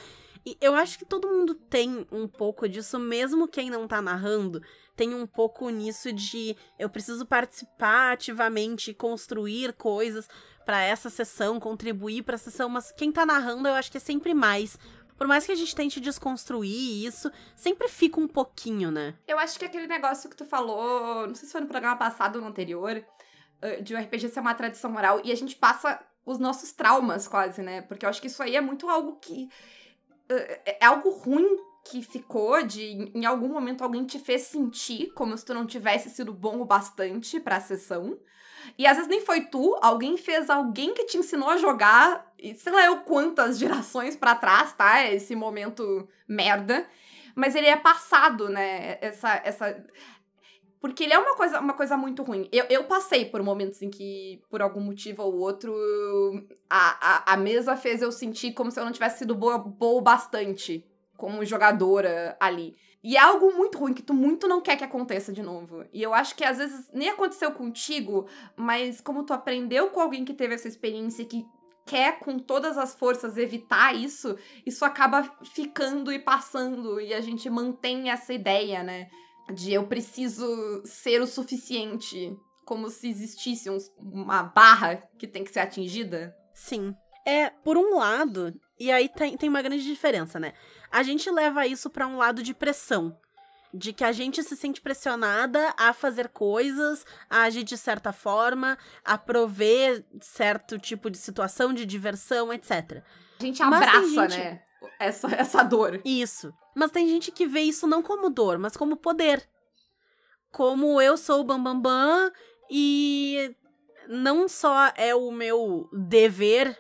E 0.46 0.58
eu 0.60 0.74
acho 0.76 0.98
que 0.98 1.06
todo 1.06 1.28
mundo 1.28 1.54
tem 1.54 2.06
um 2.12 2.28
pouco 2.28 2.68
disso, 2.68 2.98
mesmo 2.98 3.48
quem 3.48 3.70
não 3.70 3.88
tá 3.88 4.02
narrando, 4.02 4.62
tem 4.98 5.14
um 5.14 5.28
pouco 5.28 5.70
nisso 5.70 6.12
de 6.12 6.58
eu 6.78 6.90
preciso 6.90 7.26
participar 7.26 8.14
ativamente, 8.14 8.94
construir 8.94 9.72
coisas 9.74 10.28
pra 10.66 10.82
essa 10.82 11.10
sessão, 11.10 11.60
contribuir 11.60 12.24
pra 12.24 12.38
sessão, 12.38 12.68
mas 12.68 12.92
quem 12.92 13.12
tá 13.12 13.26
narrando 13.26 13.68
eu 13.68 13.76
acho 13.76 13.90
que 13.92 13.98
é 13.98 14.02
sempre 14.02 14.34
mais. 14.34 14.78
Por 15.18 15.28
mais 15.28 15.46
que 15.46 15.52
a 15.52 15.56
gente 15.56 15.74
tente 15.76 16.00
desconstruir 16.00 17.06
isso, 17.06 17.32
sempre 17.56 17.88
fica 17.88 18.20
um 18.20 18.28
pouquinho, 18.28 18.92
né? 18.92 19.16
Eu 19.28 19.40
acho 19.40 19.58
que 19.58 19.66
aquele 19.66 19.88
negócio 19.88 20.30
que 20.30 20.36
tu 20.36 20.46
falou, 20.46 21.26
não 21.28 21.34
sei 21.36 21.46
se 21.46 21.52
foi 21.52 21.62
no 21.62 21.68
programa 21.68 21.96
passado 21.96 22.36
ou 22.36 22.42
no 22.42 22.48
anterior, 22.50 23.04
eh, 23.62 23.82
de 23.82 23.96
o 23.96 23.98
RPG 23.98 24.30
ser 24.30 24.40
uma 24.42 24.54
tradição 24.54 24.92
moral, 24.92 25.22
e 25.24 25.32
a 25.32 25.36
gente 25.36 25.56
passa 25.56 26.00
os 26.26 26.38
nossos 26.38 26.72
traumas 26.72 27.28
quase, 27.28 27.62
né? 27.62 27.82
Porque 27.84 28.06
eu 28.06 28.10
acho 28.10 28.22
que 28.22 28.28
isso 28.28 28.44
aí 28.44 28.56
é 28.56 28.62
muito 28.62 28.88
algo 28.90 29.16
que. 29.20 29.48
eh, 30.30 30.78
É 30.82 30.86
algo 30.86 31.10
ruim 31.10 31.48
que 31.90 32.02
ficou 32.02 32.62
de 32.64 33.12
em 33.14 33.26
algum 33.26 33.48
momento 33.48 33.84
alguém 33.84 34.06
te 34.06 34.20
fez 34.20 34.44
sentir 34.44 35.12
como 35.14 35.38
se 35.38 35.46
tu 35.46 35.54
não 35.54 35.66
tivesse 35.66 36.10
sido 36.10 36.34
bom 36.34 36.62
o 36.62 36.66
bastante 36.66 37.40
pra 37.40 37.60
sessão. 37.60 38.20
E 38.78 38.86
às 38.86 38.96
vezes 38.98 39.10
nem 39.10 39.22
foi 39.22 39.42
tu, 39.42 39.78
alguém 39.82 40.18
fez 40.18 40.50
alguém 40.50 40.94
que 40.94 41.06
te 41.06 41.18
ensinou 41.18 41.50
a 41.50 41.58
jogar, 41.58 42.34
e 42.38 42.54
sei 42.56 42.74
lá 42.74 42.86
eu 42.86 43.02
quantas 43.02 43.58
gerações 43.60 44.16
pra 44.16 44.36
trás, 44.36 44.74
tá? 44.74 45.06
Esse 45.06 45.36
momento 45.36 46.08
merda. 46.28 46.88
mas 47.36 47.56
ele 47.56 47.68
é 47.68 47.76
passado, 47.76 48.50
né? 48.50 48.98
Essa. 49.02 49.42
essa... 49.44 49.86
Porque 50.80 51.04
ele 51.04 51.14
é 51.14 51.18
uma 51.18 51.36
coisa, 51.36 51.60
uma 51.60 51.74
coisa 51.74 51.98
muito 51.98 52.22
ruim. 52.24 52.48
Eu, 52.52 52.66
eu 52.70 52.84
passei 52.84 53.26
por 53.26 53.42
momentos 53.42 53.82
em 53.82 53.90
que, 53.90 54.42
por 54.50 54.62
algum 54.62 54.80
motivo 54.80 55.24
ou 55.24 55.36
outro, 55.40 55.74
a, 56.70 57.32
a, 57.32 57.34
a 57.34 57.38
mesa 57.38 57.76
fez 57.76 58.02
eu 58.02 58.12
sentir 58.12 58.54
como 58.54 58.70
se 58.70 58.80
eu 58.80 58.86
não 58.86 58.92
tivesse 58.92 59.20
sido 59.20 59.34
boa, 59.34 59.58
boa 59.58 60.02
bastante 60.02 60.86
como 61.18 61.44
jogadora 61.44 62.38
ali. 62.40 62.78
E 63.04 63.16
é 63.16 63.20
algo 63.20 63.54
muito 63.54 63.78
ruim 63.78 63.94
que 63.94 64.02
tu 64.02 64.14
muito 64.14 64.48
não 64.48 64.62
quer 64.62 64.78
que 64.78 64.84
aconteça 64.84 65.34
de 65.34 65.42
novo. 65.42 65.86
E 65.92 66.02
eu 66.02 66.14
acho 66.14 66.36
que 66.36 66.44
às 66.44 66.58
vezes 66.58 66.90
nem 66.94 67.10
aconteceu 67.10 67.52
contigo, 67.52 68.28
mas 68.56 69.02
como 69.02 69.24
tu 69.24 69.34
aprendeu 69.34 69.90
com 69.90 70.00
alguém 70.00 70.24
que 70.24 70.34
teve 70.34 70.56
essa 70.56 70.68
experiência 70.68 71.26
que 71.26 71.46
quer 71.86 72.20
com 72.20 72.38
todas 72.38 72.78
as 72.78 72.94
forças 72.94 73.38
evitar 73.38 73.96
isso, 73.96 74.38
isso 74.66 74.84
acaba 74.84 75.24
ficando 75.54 76.12
e 76.12 76.20
passando 76.20 77.00
e 77.00 77.14
a 77.14 77.22
gente 77.22 77.50
mantém 77.50 78.10
essa 78.12 78.34
ideia, 78.34 78.84
né, 78.84 79.08
de 79.54 79.72
eu 79.72 79.88
preciso 79.88 80.82
ser 80.84 81.22
o 81.22 81.26
suficiente, 81.26 82.38
como 82.66 82.90
se 82.90 83.10
existisse 83.10 83.70
um, 83.70 83.78
uma 83.98 84.44
barra 84.44 84.98
que 85.18 85.26
tem 85.26 85.46
que 85.46 85.52
ser 85.52 85.62
atingida. 85.62 86.36
Sim. 86.54 86.94
É, 87.26 87.50
por 87.50 87.78
um 87.78 87.96
lado, 87.96 88.54
e 88.80 88.92
aí 88.92 89.10
tem, 89.10 89.38
tem 89.38 89.50
uma 89.50 89.62
grande 89.62 89.84
diferença, 89.84 90.40
né? 90.40 90.54
A 90.92 91.04
gente 91.04 91.30
leva 91.30 91.68
isso 91.68 91.90
para 91.90 92.08
um 92.08 92.18
lado 92.18 92.42
de 92.42 92.54
pressão 92.54 93.18
de 93.74 93.94
que 93.94 94.04
a 94.04 94.12
gente 94.12 94.42
se 94.44 94.56
sente 94.56 94.82
pressionada 94.82 95.74
a 95.78 95.94
fazer 95.94 96.30
coisas, 96.30 97.06
a 97.30 97.44
agir 97.44 97.64
de 97.64 97.78
certa 97.78 98.12
forma, 98.12 98.78
a 99.04 99.18
prover 99.18 100.06
certo 100.22 100.80
tipo 100.80 101.10
de 101.10 101.18
situação 101.18 101.74
de 101.74 101.86
diversão, 101.86 102.52
etc. 102.52 103.04
A 103.40 103.44
gente 103.44 103.62
abraça, 103.62 104.30
gente... 104.30 104.38
né? 104.38 104.62
Essa, 105.00 105.28
essa 105.36 105.64
dor. 105.64 106.02
Isso. 106.06 106.54
Mas 106.76 106.92
tem 106.92 107.08
gente 107.08 107.32
que 107.32 107.46
vê 107.46 107.62
isso 107.62 107.88
não 107.88 108.02
como 108.02 108.30
dor, 108.30 108.58
mas 108.58 108.78
como 108.78 108.96
poder. 108.96 109.48
Como 110.52 111.02
eu 111.02 111.18
sou 111.18 111.42
o 111.42 111.44
Bambambam 111.44 111.82
bam, 111.82 112.30
bam, 112.30 112.32
e 112.70 113.56
não 114.08 114.48
só 114.48 114.92
é 114.96 115.14
o 115.14 115.32
meu 115.32 115.90
dever 115.92 116.78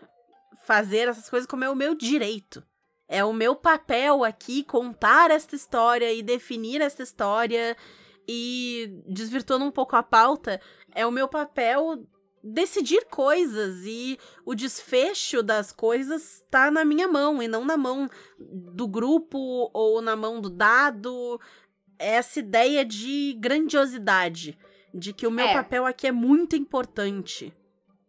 fazer 0.65 1.07
essas 1.07 1.29
coisas, 1.29 1.47
como 1.47 1.63
é 1.63 1.69
o 1.69 1.75
meu 1.75 1.93
direito. 1.93 2.63
É 3.07 3.23
o 3.23 3.31
meu 3.31 3.55
papel 3.55 4.23
aqui 4.23 4.63
contar 4.63 5.31
esta 5.31 5.55
história 5.55 6.11
e 6.13 6.21
definir 6.21 6.81
esta 6.81 7.03
história 7.03 7.75
e 8.27 9.01
desvirtuando 9.07 9.63
um 9.63 9.71
pouco 9.71 9.95
a 9.95 10.03
pauta, 10.03 10.59
é 10.93 11.05
o 11.05 11.11
meu 11.11 11.27
papel 11.27 12.05
decidir 12.43 13.05
coisas 13.05 13.85
e 13.85 14.17
o 14.45 14.53
desfecho 14.53 15.41
das 15.41 15.71
coisas 15.71 16.43
tá 16.49 16.69
na 16.69 16.85
minha 16.85 17.07
mão 17.07 17.41
e 17.41 17.47
não 17.47 17.65
na 17.65 17.77
mão 17.77 18.09
do 18.39 18.87
grupo 18.87 19.69
ou 19.73 20.01
na 20.01 20.15
mão 20.15 20.39
do 20.39 20.49
dado. 20.49 21.39
Essa 21.99 22.39
ideia 22.39 22.85
de 22.85 23.35
grandiosidade, 23.39 24.57
de 24.93 25.13
que 25.13 25.25
o 25.25 25.31
meu 25.31 25.47
é. 25.47 25.53
papel 25.53 25.85
aqui 25.85 26.07
é 26.07 26.11
muito 26.11 26.55
importante. 26.55 27.53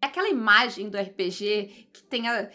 É 0.01 0.07
aquela 0.07 0.29
imagem 0.29 0.89
do 0.89 0.99
RPG 0.99 1.89
que 1.93 2.03
tem 2.05 2.29
a, 2.29 2.51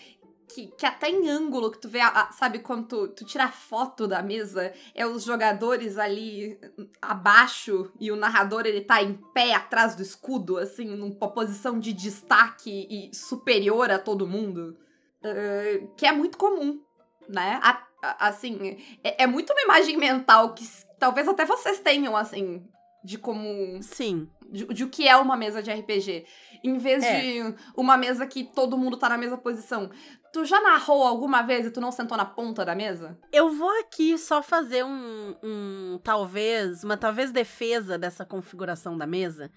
que, 0.54 0.68
que 0.68 0.86
até 0.86 1.10
em 1.10 1.30
ângulo 1.30 1.72
que 1.72 1.80
tu 1.80 1.90
vê, 1.90 2.00
a, 2.00 2.08
a, 2.08 2.32
sabe, 2.32 2.60
quando 2.60 2.88
tu, 2.88 3.08
tu 3.10 3.26
tira 3.26 3.48
foto 3.50 4.08
da 4.08 4.22
mesa, 4.22 4.74
é 4.94 5.06
os 5.06 5.24
jogadores 5.24 5.98
ali 5.98 6.60
abaixo 7.02 7.92
e 8.00 8.12
o 8.12 8.16
narrador 8.16 8.66
ele 8.66 8.82
tá 8.82 9.02
em 9.02 9.14
pé 9.34 9.54
atrás 9.54 9.96
do 9.96 10.02
escudo, 10.02 10.58
assim, 10.58 10.86
numa 10.86 11.32
posição 11.32 11.80
de 11.80 11.94
destaque 11.94 12.88
e 12.90 13.16
superior 13.16 13.92
a 13.92 14.00
todo 14.00 14.28
mundo. 14.28 14.78
Uh, 15.24 15.88
que 15.96 16.06
é 16.06 16.12
muito 16.12 16.38
comum, 16.38 16.82
né? 17.30 17.60
A, 17.64 18.28
assim, 18.28 18.78
é, 19.04 19.24
é 19.24 19.28
muito 19.28 19.54
uma 19.54 19.62
imagem 19.62 19.98
mental 19.98 20.54
que 20.54 20.68
talvez 21.00 21.28
até 21.28 21.46
vocês 21.46 21.80
tenham, 21.80 22.16
assim, 22.16 22.68
de 23.04 23.18
como. 23.18 23.82
Sim. 23.82 24.30
De, 24.50 24.66
de, 24.66 24.84
o 24.84 24.90
que 24.90 25.08
é 25.08 25.16
uma 25.18 25.36
mesa 25.36 25.62
de 25.62 25.72
RPG. 25.72 26.26
Em 26.64 26.78
vez 26.78 27.04
é. 27.04 27.20
de 27.20 27.56
uma 27.76 27.98
mesa 27.98 28.26
que 28.26 28.44
todo 28.44 28.78
mundo 28.78 28.98
tá 28.98 29.10
na 29.10 29.18
mesma 29.18 29.38
posição. 29.38 29.90
Tu 30.32 30.46
já 30.46 30.62
narrou 30.62 31.04
alguma 31.04 31.42
vez 31.42 31.66
e 31.66 31.72
tu 31.72 31.82
não 31.82 31.92
sentou 31.92 32.18
na 32.18 32.26
ponta 32.26 32.66
da 32.66 32.74
mesa? 32.74 33.20
Eu 33.32 33.52
vou 33.52 33.70
aqui 33.82 34.18
só 34.18 34.42
fazer 34.42 34.84
um, 34.84 35.36
um 35.44 36.00
talvez, 36.04 36.84
uma 36.84 36.98
talvez 36.98 37.32
defesa 37.32 37.98
dessa 37.98 38.26
configuração 38.26 38.98
da 38.98 39.06
mesa. 39.06 39.52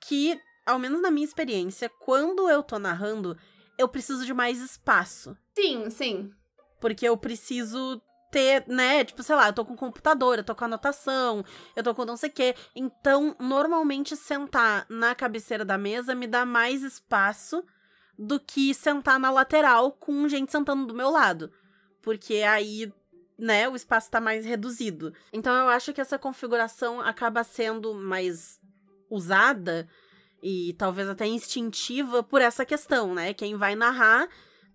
Que, 0.00 0.40
ao 0.66 0.78
menos 0.78 1.00
na 1.00 1.10
minha 1.10 1.26
experiência, 1.26 1.90
quando 2.00 2.48
eu 2.48 2.62
tô 2.62 2.78
narrando, 2.78 3.36
eu 3.76 3.88
preciso 3.88 4.24
de 4.24 4.34
mais 4.34 4.60
espaço. 4.60 5.36
Sim, 5.56 5.90
sim. 5.90 6.30
Porque 6.80 7.06
eu 7.06 7.16
preciso 7.16 8.00
ter, 8.30 8.64
né? 8.66 9.04
Tipo, 9.04 9.22
sei 9.22 9.36
lá, 9.36 9.48
eu 9.48 9.52
tô 9.52 9.64
com 9.64 9.76
computador, 9.76 10.38
eu 10.38 10.44
tô 10.44 10.54
com 10.54 10.64
anotação, 10.64 11.44
eu 11.74 11.82
tô 11.82 11.94
com 11.94 12.04
não 12.04 12.16
sei 12.16 12.30
o 12.30 12.32
quê. 12.32 12.54
Então, 12.74 13.36
normalmente, 13.38 14.16
sentar 14.16 14.86
na 14.88 15.14
cabeceira 15.14 15.64
da 15.64 15.78
mesa 15.78 16.14
me 16.14 16.26
dá 16.26 16.44
mais 16.44 16.82
espaço 16.82 17.64
do 18.18 18.40
que 18.40 18.74
sentar 18.74 19.18
na 19.18 19.30
lateral 19.30 19.92
com 19.92 20.28
gente 20.28 20.50
sentando 20.50 20.86
do 20.86 20.94
meu 20.94 21.10
lado. 21.10 21.52
Porque 22.02 22.36
aí, 22.42 22.92
né, 23.38 23.68
o 23.68 23.76
espaço 23.76 24.10
tá 24.10 24.20
mais 24.20 24.44
reduzido. 24.44 25.12
Então, 25.32 25.54
eu 25.54 25.68
acho 25.68 25.92
que 25.92 26.00
essa 26.00 26.18
configuração 26.18 27.00
acaba 27.00 27.44
sendo 27.44 27.94
mais 27.94 28.60
usada 29.10 29.88
e 30.42 30.74
talvez 30.78 31.08
até 31.08 31.26
instintiva 31.26 32.22
por 32.22 32.40
essa 32.40 32.64
questão, 32.64 33.14
né? 33.14 33.34
Quem 33.34 33.56
vai 33.56 33.74
narrar 33.74 34.28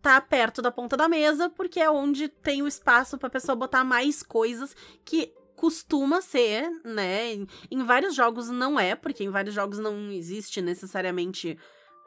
tá 0.04 0.20
perto 0.20 0.62
da 0.62 0.70
ponta 0.70 0.98
da 0.98 1.08
mesa, 1.08 1.50
porque 1.50 1.80
é 1.80 1.90
onde 1.90 2.28
tem 2.28 2.62
o 2.62 2.68
espaço 2.68 3.18
pra 3.18 3.30
pessoa 3.30 3.56
botar 3.56 3.86
mais 3.86 4.22
coisas 4.22 4.76
que 5.06 5.34
costuma 5.56 6.22
ser, 6.22 6.70
né? 6.84 7.32
Em 7.72 7.84
vários 7.86 8.14
jogos 8.14 8.50
não 8.50 8.78
é, 8.78 8.96
porque 8.96 9.24
em 9.24 9.30
vários 9.30 9.56
jogos 9.56 9.80
não 9.80 10.12
existe 10.12 10.62
necessariamente 10.62 11.58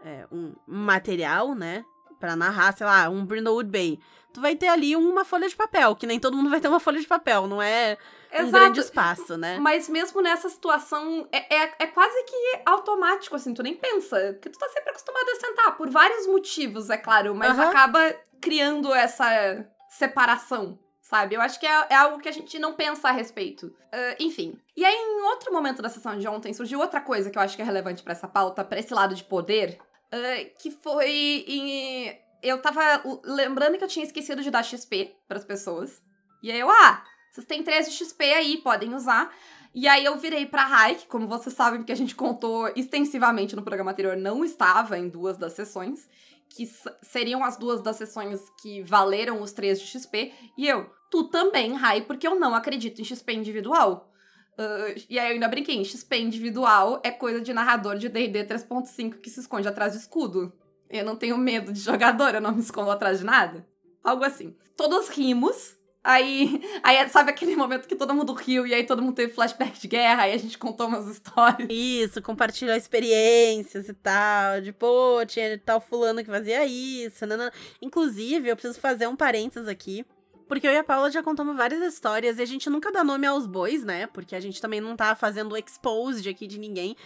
é, 0.05 0.29
um 0.31 0.55
material, 0.67 1.55
né? 1.55 1.87
Pra 2.19 2.35
narrar, 2.35 2.77
sei 2.77 2.87
lá, 2.87 3.09
um 3.09 3.25
Brindlewood 3.25 3.71
Bay. 3.71 3.99
Tu 4.33 4.41
vai 4.41 4.55
ter 4.55 4.69
ali 4.69 4.95
uma 4.95 5.25
folha 5.25 5.49
de 5.49 5.57
papel, 5.57 5.97
que 5.97 6.07
nem 6.07 6.21
todo 6.21 6.37
mundo 6.37 6.51
vai 6.51 6.61
ter 6.61 6.69
uma 6.69 6.81
folha 6.81 7.01
de 7.01 7.07
papel, 7.07 7.47
não 7.47 7.63
é 7.63 7.97
Exato. 8.31 8.49
um 8.49 8.51
grande 8.51 8.81
espaço, 8.81 9.37
né? 9.37 9.59
Mas 9.59 9.89
mesmo 9.89 10.21
nessa 10.21 10.49
situação, 10.49 11.27
é, 11.33 11.55
é, 11.55 11.75
é, 11.79 11.87
quase 11.87 12.23
que 12.25 12.61
automático, 12.67 13.35
assim, 13.35 13.55
tu 13.55 13.63
nem 13.63 13.75
pensa. 13.75 14.35
Porque 14.35 14.51
tu 14.51 14.59
tá 14.59 14.69
sempre 14.69 14.91
acostumado 14.91 15.29
a 15.31 15.37
sentar, 15.37 15.77
por 15.77 15.89
vários 15.91 16.27
motivos, 16.27 16.91
é 16.91 16.99
claro, 16.99 17.35
mas 17.35 17.59
acaba 17.59 18.15
criando 18.41 18.93
essa 18.95 19.67
separação. 19.89 20.79
Sabe? 21.01 21.37
Eu 21.37 21.41
acho 21.41 21.61
que 21.61 21.67
é, 21.67 21.87
é, 21.91 21.95
algo 21.95 22.19
que 22.19 22.29
a 22.29 22.33
gente 22.33 22.59
não 22.59 22.75
pensa 22.75 23.09
a 23.09 23.13
respeito. 23.13 23.69
Uh, 23.69 24.17
enfim. 24.19 24.59
E 24.77 24.85
aí, 24.85 24.93
em 24.93 25.23
outro 25.23 25.53
momento 25.53 25.81
da 25.81 25.89
sessão 25.89 26.19
de 26.19 26.27
ontem, 26.27 26.53
surgiu 26.53 26.81
outra 26.81 27.01
coisa 27.01 27.31
que 27.31 27.39
eu 27.39 27.43
acho 27.43 27.55
que 27.55 27.63
é 27.63 27.65
relevante 27.65 28.03
para 28.03 28.13
essa 28.13 28.27
pauta, 28.27 28.65
para 28.65 28.81
esse 28.81 28.93
lado 28.93 29.15
de 29.15 29.23
poder, 29.23 29.79
uh, 30.13 30.59
que 30.61 30.71
foi 30.71 31.45
em 31.47 32.27
eu 32.43 32.61
tava 32.61 33.03
lembrando 33.25 33.77
que 33.77 33.85
eu 33.85 33.89
tinha 33.89 34.05
esquecido 34.05 34.43
de 34.43 34.51
dar 34.51 34.63
XP 34.63 35.17
para 35.27 35.39
as 35.39 35.45
pessoas. 35.45 36.01
E 36.43 36.51
aí 36.51 36.61
eu, 36.61 36.71
ah, 36.71 37.05
vocês 37.33 37.47
têm 37.47 37.63
13 37.63 37.91
XP 37.91 38.25
aí, 38.25 38.59
podem 38.59 38.95
usar. 38.95 39.35
E 39.75 39.87
aí 39.89 40.05
eu 40.05 40.17
virei 40.17 40.47
pra 40.47 40.65
Rai, 40.65 40.95
que 40.95 41.07
como 41.07 41.27
vocês 41.27 41.55
sabem, 41.55 41.83
que 41.83 41.93
a 41.93 41.97
gente 41.97 42.15
contou 42.15 42.69
extensivamente 42.77 43.55
no 43.57 43.63
programa 43.63 43.91
anterior, 43.91 44.17
não 44.17 44.45
estava 44.45 44.99
em 44.99 45.09
duas 45.09 45.37
das 45.37 45.53
sessões, 45.53 46.09
que 46.49 46.67
seriam 47.03 47.45
as 47.45 47.57
duas 47.57 47.83
das 47.83 47.97
sessões 47.97 48.41
que 48.63 48.83
valeram 48.83 49.43
os 49.43 49.53
3 49.53 49.81
de 49.81 49.87
XP. 49.87 50.33
E 50.57 50.67
eu, 50.67 50.89
tu 51.11 51.25
também, 51.25 51.75
Rai, 51.75 52.03
porque 52.03 52.27
eu 52.27 52.39
não 52.39 52.55
acredito 52.55 53.01
em 53.01 53.05
XP 53.05 53.35
individual. 53.35 54.11
Uh, 54.59 54.99
e 55.09 55.19
aí 55.19 55.29
eu 55.29 55.35
ainda 55.35 55.49
brinquei, 55.49 55.85
XP 55.85 56.19
individual 56.19 57.01
é 57.05 57.11
coisa 57.11 57.41
de 57.41 57.53
narrador 57.53 57.97
de 57.97 58.09
D&D 58.09 58.47
3.5 58.47 59.21
que 59.21 59.29
se 59.29 59.41
esconde 59.41 59.69
atrás 59.69 59.93
do 59.93 59.99
escudo. 59.99 60.53
Eu 60.89 61.05
não 61.05 61.17
tenho 61.17 61.37
medo 61.37 61.73
de 61.73 61.81
jogador, 61.81 62.35
eu 62.35 62.41
não 62.41 62.53
me 62.53 62.61
escondo 62.61 62.91
atrás 62.91 63.19
de 63.19 63.25
nada. 63.25 63.67
Algo 64.03 64.25
assim. 64.25 64.57
Todos 64.77 65.09
rimos, 65.09 65.77
Aí, 66.07 66.63
aí, 66.85 67.09
sabe 67.09 67.31
aquele 67.31 67.57
momento 67.57 67.89
que 67.89 67.97
todo 67.97 68.15
mundo 68.15 68.33
riu 68.33 68.65
e 68.65 68.73
aí 68.73 68.85
todo 68.85 69.03
mundo 69.03 69.17
teve 69.17 69.33
flashback 69.33 69.81
de 69.81 69.89
guerra, 69.89 70.23
aí 70.23 70.33
a 70.35 70.37
gente 70.37 70.57
contou 70.57 70.87
umas 70.87 71.09
histórias. 71.11 71.69
Isso, 71.69 72.23
compartilhou 72.23 72.77
experiências 72.77 73.89
e 73.89 73.93
tal. 73.93 74.61
De, 74.61 74.73
pô, 74.73 75.27
tinha 75.27 75.59
tal 75.59 75.81
fulano 75.81 76.23
que 76.23 76.31
fazia 76.31 76.65
isso. 76.65 77.27
Nanana. 77.27 77.53
Inclusive, 77.83 78.49
eu 78.49 78.55
preciso 78.55 78.79
fazer 78.79 79.09
um 79.09 79.17
parênteses 79.17 79.67
aqui. 79.67 80.07
Porque 80.49 80.67
eu 80.67 80.73
e 80.73 80.79
a 80.79 80.85
Paula 80.85 81.11
já 81.11 81.23
contamos 81.23 81.57
várias 81.57 81.83
histórias 81.83 82.39
e 82.39 82.43
a 82.43 82.47
gente 82.47 82.71
nunca 82.71 82.93
dá 82.93 83.03
nome 83.03 83.27
aos 83.27 83.47
bois, 83.47 83.85
né? 83.85 84.07
Porque 84.07 84.35
a 84.37 84.41
gente 84.41 84.61
também 84.61 84.81
não 84.81 84.97
tá 84.97 85.15
fazendo 85.17 85.57
exposed 85.57 86.29
aqui 86.29 86.47
de 86.47 86.59
ninguém. 86.59 86.97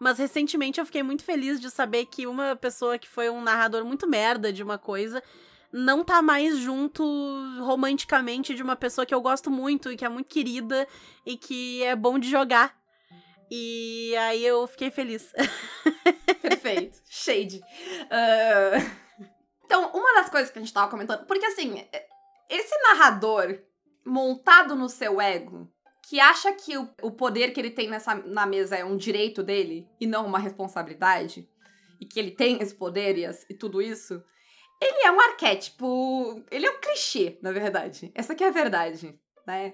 Mas 0.00 0.18
recentemente 0.18 0.80
eu 0.80 0.86
fiquei 0.86 1.02
muito 1.02 1.24
feliz 1.24 1.60
de 1.60 1.70
saber 1.70 2.06
que 2.06 2.26
uma 2.26 2.56
pessoa 2.56 2.98
que 2.98 3.08
foi 3.08 3.30
um 3.30 3.40
narrador 3.40 3.84
muito 3.84 4.06
merda 4.06 4.52
de 4.52 4.62
uma 4.62 4.78
coisa 4.78 5.22
não 5.72 6.02
tá 6.02 6.22
mais 6.22 6.56
junto 6.58 7.04
romanticamente 7.60 8.54
de 8.54 8.62
uma 8.62 8.74
pessoa 8.74 9.04
que 9.04 9.14
eu 9.14 9.20
gosto 9.20 9.50
muito 9.50 9.92
e 9.92 9.96
que 9.96 10.04
é 10.04 10.08
muito 10.08 10.26
querida 10.26 10.86
e 11.26 11.36
que 11.36 11.82
é 11.82 11.94
bom 11.94 12.18
de 12.18 12.28
jogar. 12.28 12.76
E 13.50 14.14
aí 14.16 14.44
eu 14.44 14.66
fiquei 14.66 14.90
feliz. 14.90 15.32
Perfeito. 16.40 16.98
Shade. 17.08 17.60
Uh... 18.04 19.08
Então, 19.64 19.90
uma 19.92 20.14
das 20.14 20.30
coisas 20.30 20.50
que 20.50 20.58
a 20.58 20.62
gente 20.62 20.72
tava 20.72 20.90
comentando, 20.90 21.26
porque 21.26 21.44
assim, 21.44 21.86
esse 22.48 22.76
narrador 22.82 23.58
montado 24.04 24.74
no 24.74 24.88
seu 24.88 25.20
ego, 25.20 25.70
que 26.08 26.18
acha 26.20 26.52
que 26.52 26.76
o, 26.78 26.88
o 27.02 27.10
poder 27.10 27.52
que 27.52 27.60
ele 27.60 27.70
tem 27.70 27.88
nessa, 27.88 28.14
na 28.14 28.46
mesa 28.46 28.76
é 28.76 28.84
um 28.84 28.96
direito 28.96 29.42
dele 29.42 29.86
e 30.00 30.06
não 30.06 30.26
uma 30.26 30.38
responsabilidade, 30.38 31.46
e 32.00 32.06
que 32.06 32.18
ele 32.18 32.30
tem 32.30 32.62
esse 32.62 32.74
poder 32.74 33.18
e, 33.18 33.26
as- 33.26 33.44
e 33.50 33.54
tudo 33.54 33.82
isso, 33.82 34.22
ele 34.80 35.04
é 35.04 35.10
um 35.10 35.20
arquétipo. 35.20 36.42
Ele 36.50 36.64
é 36.66 36.70
um 36.70 36.80
clichê, 36.80 37.38
na 37.42 37.50
verdade. 37.52 38.10
Essa 38.14 38.34
que 38.34 38.44
é 38.44 38.48
a 38.48 38.52
verdade. 38.52 39.18
Né? 39.44 39.72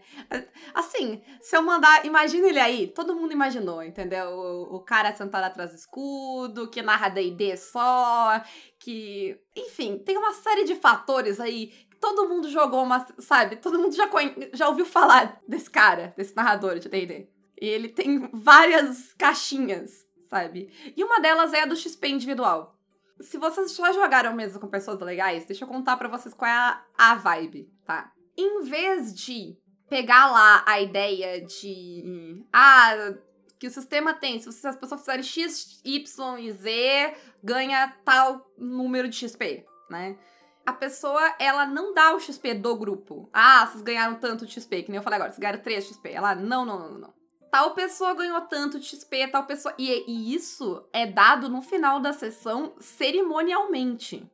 Assim, 0.73 1.23
se 1.43 1.57
eu 1.57 1.62
mandar. 1.62 2.07
Imagina 2.07 2.49
ele 2.49 2.61
aí, 2.61 2.87
todo 2.88 3.14
mundo 3.14 3.33
imaginou, 3.33 3.83
entendeu? 3.83 4.28
O, 4.31 4.76
o 4.76 4.81
cara 4.81 5.14
sentado 5.14 5.45
atrás 5.45 5.71
do 5.73 5.76
escudo, 5.76 6.71
que 6.71 6.81
narra 6.81 7.09
DD 7.11 7.57
só, 7.57 8.40
que. 8.81 9.38
Enfim, 9.57 9.99
tem 9.99 10.16
uma 10.16 10.33
série 10.33 10.64
de 10.64 10.75
fatores 10.75 11.38
aí 11.40 11.73
todo 12.04 12.28
mundo 12.28 12.50
jogou 12.50 12.82
uma. 12.82 13.06
Sabe? 13.18 13.56
Todo 13.56 13.78
mundo 13.78 13.94
já, 13.94 14.06
conhe- 14.06 14.50
já 14.52 14.68
ouviu 14.68 14.84
falar 14.84 15.40
desse 15.49 15.70
cara, 15.70 16.12
desse 16.16 16.37
narrador 16.37 16.78
de 16.78 16.88
DD. 16.90 17.28
E 17.58 17.66
ele 17.66 17.88
tem 17.88 18.28
várias 18.30 19.14
caixinhas, 19.14 20.06
sabe? 20.28 20.70
E 20.94 21.02
uma 21.02 21.18
delas 21.18 21.54
é 21.54 21.62
a 21.62 21.66
do 21.66 21.75
XP 21.75 22.08
individual. 22.08 22.76
Se 23.20 23.38
vocês 23.38 23.70
só 23.73 23.90
jogaram 23.92 24.34
mesmo 24.34 24.61
com 24.61 24.66
pessoas 24.68 25.00
legais, 25.00 25.46
deixa 25.46 25.64
eu 25.64 25.68
contar 25.68 25.96
pra 25.96 26.08
vocês 26.08 26.34
qual 26.34 26.50
é 26.50 26.54
a, 26.54 26.82
a 26.99 27.14
vibe, 27.14 27.73
tá? 27.87 28.12
Em 28.37 28.62
vez 28.64 29.14
de 29.14 29.56
pegar 29.88 30.30
lá 30.30 30.62
a 30.66 30.80
ideia 30.80 31.40
de. 31.40 32.44
Ah, 32.52 33.14
que 33.58 33.66
o 33.68 33.70
sistema 33.70 34.12
tem, 34.12 34.38
se 34.40 34.66
as 34.66 34.76
pessoas 34.76 35.00
fizerem 35.00 35.23
X, 35.23 35.80
Y 35.84 36.38
e 36.40 36.52
Z, 36.52 37.14
ganha 37.42 37.96
tal 38.04 38.44
número 38.58 39.08
de 39.08 39.16
XP, 39.16 39.64
né? 39.88 40.18
A 40.66 40.73
pessoa, 40.73 41.35
ela 41.38 41.66
não 41.66 41.92
dá 41.92 42.14
o 42.14 42.21
XP 42.21 42.54
do 42.54 42.75
grupo. 42.76 43.28
Ah, 43.33 43.66
vocês 43.66 43.83
ganharam 43.83 44.14
tanto 44.16 44.47
XP, 44.49 44.83
que 44.85 44.90
nem 44.90 44.97
eu 44.97 45.02
falei 45.02 45.16
agora, 45.16 45.30
vocês 45.30 45.38
ganharam 45.40 45.61
3 45.61 45.85
XP. 45.87 46.11
Ela, 46.11 46.35
não, 46.35 46.64
não, 46.64 46.78
não, 46.78 46.99
não. 46.99 47.14
Tal 47.50 47.73
pessoa 47.75 48.14
ganhou 48.14 48.40
tanto 48.42 48.83
XP, 48.83 49.28
tal 49.28 49.44
pessoa. 49.44 49.75
E, 49.78 50.04
e 50.11 50.35
isso 50.35 50.85
é 50.92 51.06
dado 51.06 51.49
no 51.49 51.62
final 51.62 52.00
da 52.00 52.12
sessão 52.12 52.75
cerimonialmente. 52.80 54.28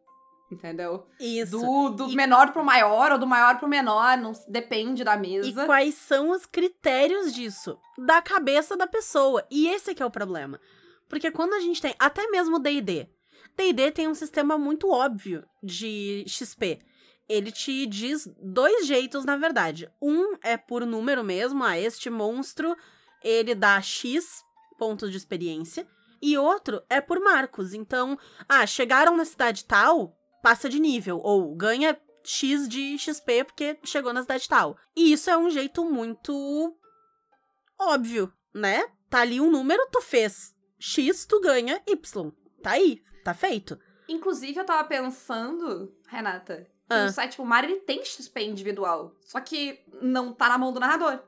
Entendeu? 0.50 1.06
Isso. 1.20 1.58
Do, 1.60 1.90
do 1.90 2.10
E- 2.10 2.16
menor 2.16 2.52
pro 2.52 2.64
maior 2.64 3.12
ou 3.12 3.18
do 3.18 3.26
maior 3.26 3.58
pro 3.58 3.68
menor, 3.68 4.16
não 4.18 4.32
depende 4.48 5.04
da 5.04 5.14
E 5.16 5.20
mesa. 5.20 5.64
quais 5.66 5.94
são 5.94 6.30
os 6.30 6.44
critérios 6.44 7.32
disso? 7.32 7.78
Da 7.98 8.20
cabeça 8.20 8.76
da 8.76 8.86
pessoa. 8.86 9.46
E 9.50 9.68
esse 9.68 9.94
que 9.94 10.02
é 10.02 10.06
o 10.06 10.10
problema. 10.10 10.60
Porque 11.08 11.30
quando 11.30 11.54
a 11.54 11.60
gente 11.60 11.80
tem, 11.80 11.94
até 11.98 12.26
mesmo 12.28 12.58
D&D. 12.58 13.08
D&D 13.60 13.90
tem 13.90 14.08
um 14.08 14.14
sistema 14.14 14.56
muito 14.56 14.90
óbvio 14.90 15.44
de 15.62 16.24
XP. 16.26 16.80
Ele 17.28 17.52
te 17.52 17.86
diz 17.86 18.28
dois 18.42 18.86
jeitos, 18.86 19.24
na 19.24 19.36
verdade. 19.36 19.88
Um 20.00 20.36
é 20.42 20.56
por 20.56 20.84
número 20.86 21.22
mesmo, 21.22 21.62
ah, 21.62 21.78
este 21.78 22.08
monstro, 22.08 22.74
ele 23.22 23.54
dá 23.54 23.80
X 23.80 24.42
pontos 24.78 25.10
de 25.10 25.16
experiência. 25.16 25.86
E 26.22 26.36
outro 26.36 26.82
é 26.88 27.00
por 27.00 27.20
marcos. 27.20 27.72
Então, 27.74 28.18
ah, 28.48 28.66
chegaram 28.66 29.16
na 29.16 29.24
cidade 29.24 29.64
tal, 29.64 30.16
passa 30.42 30.68
de 30.68 30.80
nível. 30.80 31.20
Ou 31.22 31.54
ganha 31.54 31.98
X 32.24 32.68
de 32.68 32.98
XP 32.98 33.44
porque 33.44 33.78
chegou 33.84 34.12
na 34.12 34.22
cidade 34.22 34.48
tal. 34.48 34.76
E 34.96 35.12
isso 35.12 35.30
é 35.30 35.36
um 35.36 35.50
jeito 35.50 35.84
muito 35.84 36.74
óbvio, 37.78 38.32
né? 38.54 38.84
Tá 39.08 39.20
ali 39.20 39.40
um 39.40 39.50
número, 39.50 39.86
tu 39.90 40.00
fez 40.00 40.54
X, 40.78 41.26
tu 41.26 41.40
ganha 41.40 41.80
Y. 41.86 42.32
Tá 42.62 42.72
aí, 42.72 43.02
tá 43.24 43.34
feito. 43.34 43.78
Inclusive, 44.08 44.58
eu 44.58 44.64
tava 44.64 44.86
pensando, 44.88 45.94
Renata, 46.08 46.66
que 46.88 46.94
Ah. 46.94 47.06
o 47.06 47.10
sétimo 47.10 47.44
mar 47.46 47.62
ele 47.64 47.76
tem 47.80 48.04
XP 48.04 48.42
individual. 48.42 49.14
Só 49.20 49.40
que 49.40 49.80
não 50.02 50.32
tá 50.32 50.48
na 50.48 50.58
mão 50.58 50.72
do 50.72 50.80
narrador. 50.80 51.20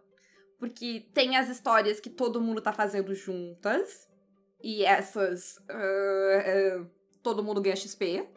Porque 0.59 1.09
tem 1.13 1.37
as 1.37 1.49
histórias 1.49 2.01
que 2.01 2.11
todo 2.11 2.41
mundo 2.41 2.61
tá 2.61 2.73
fazendo 2.73 3.15
juntas. 3.15 4.09
E 4.63 4.85
essas. 4.85 5.59
ah, 5.69 5.75
ah, 6.81 6.87
todo 7.23 7.43
mundo 7.43 7.61
ganha 7.61 7.77
XP. 7.77 8.29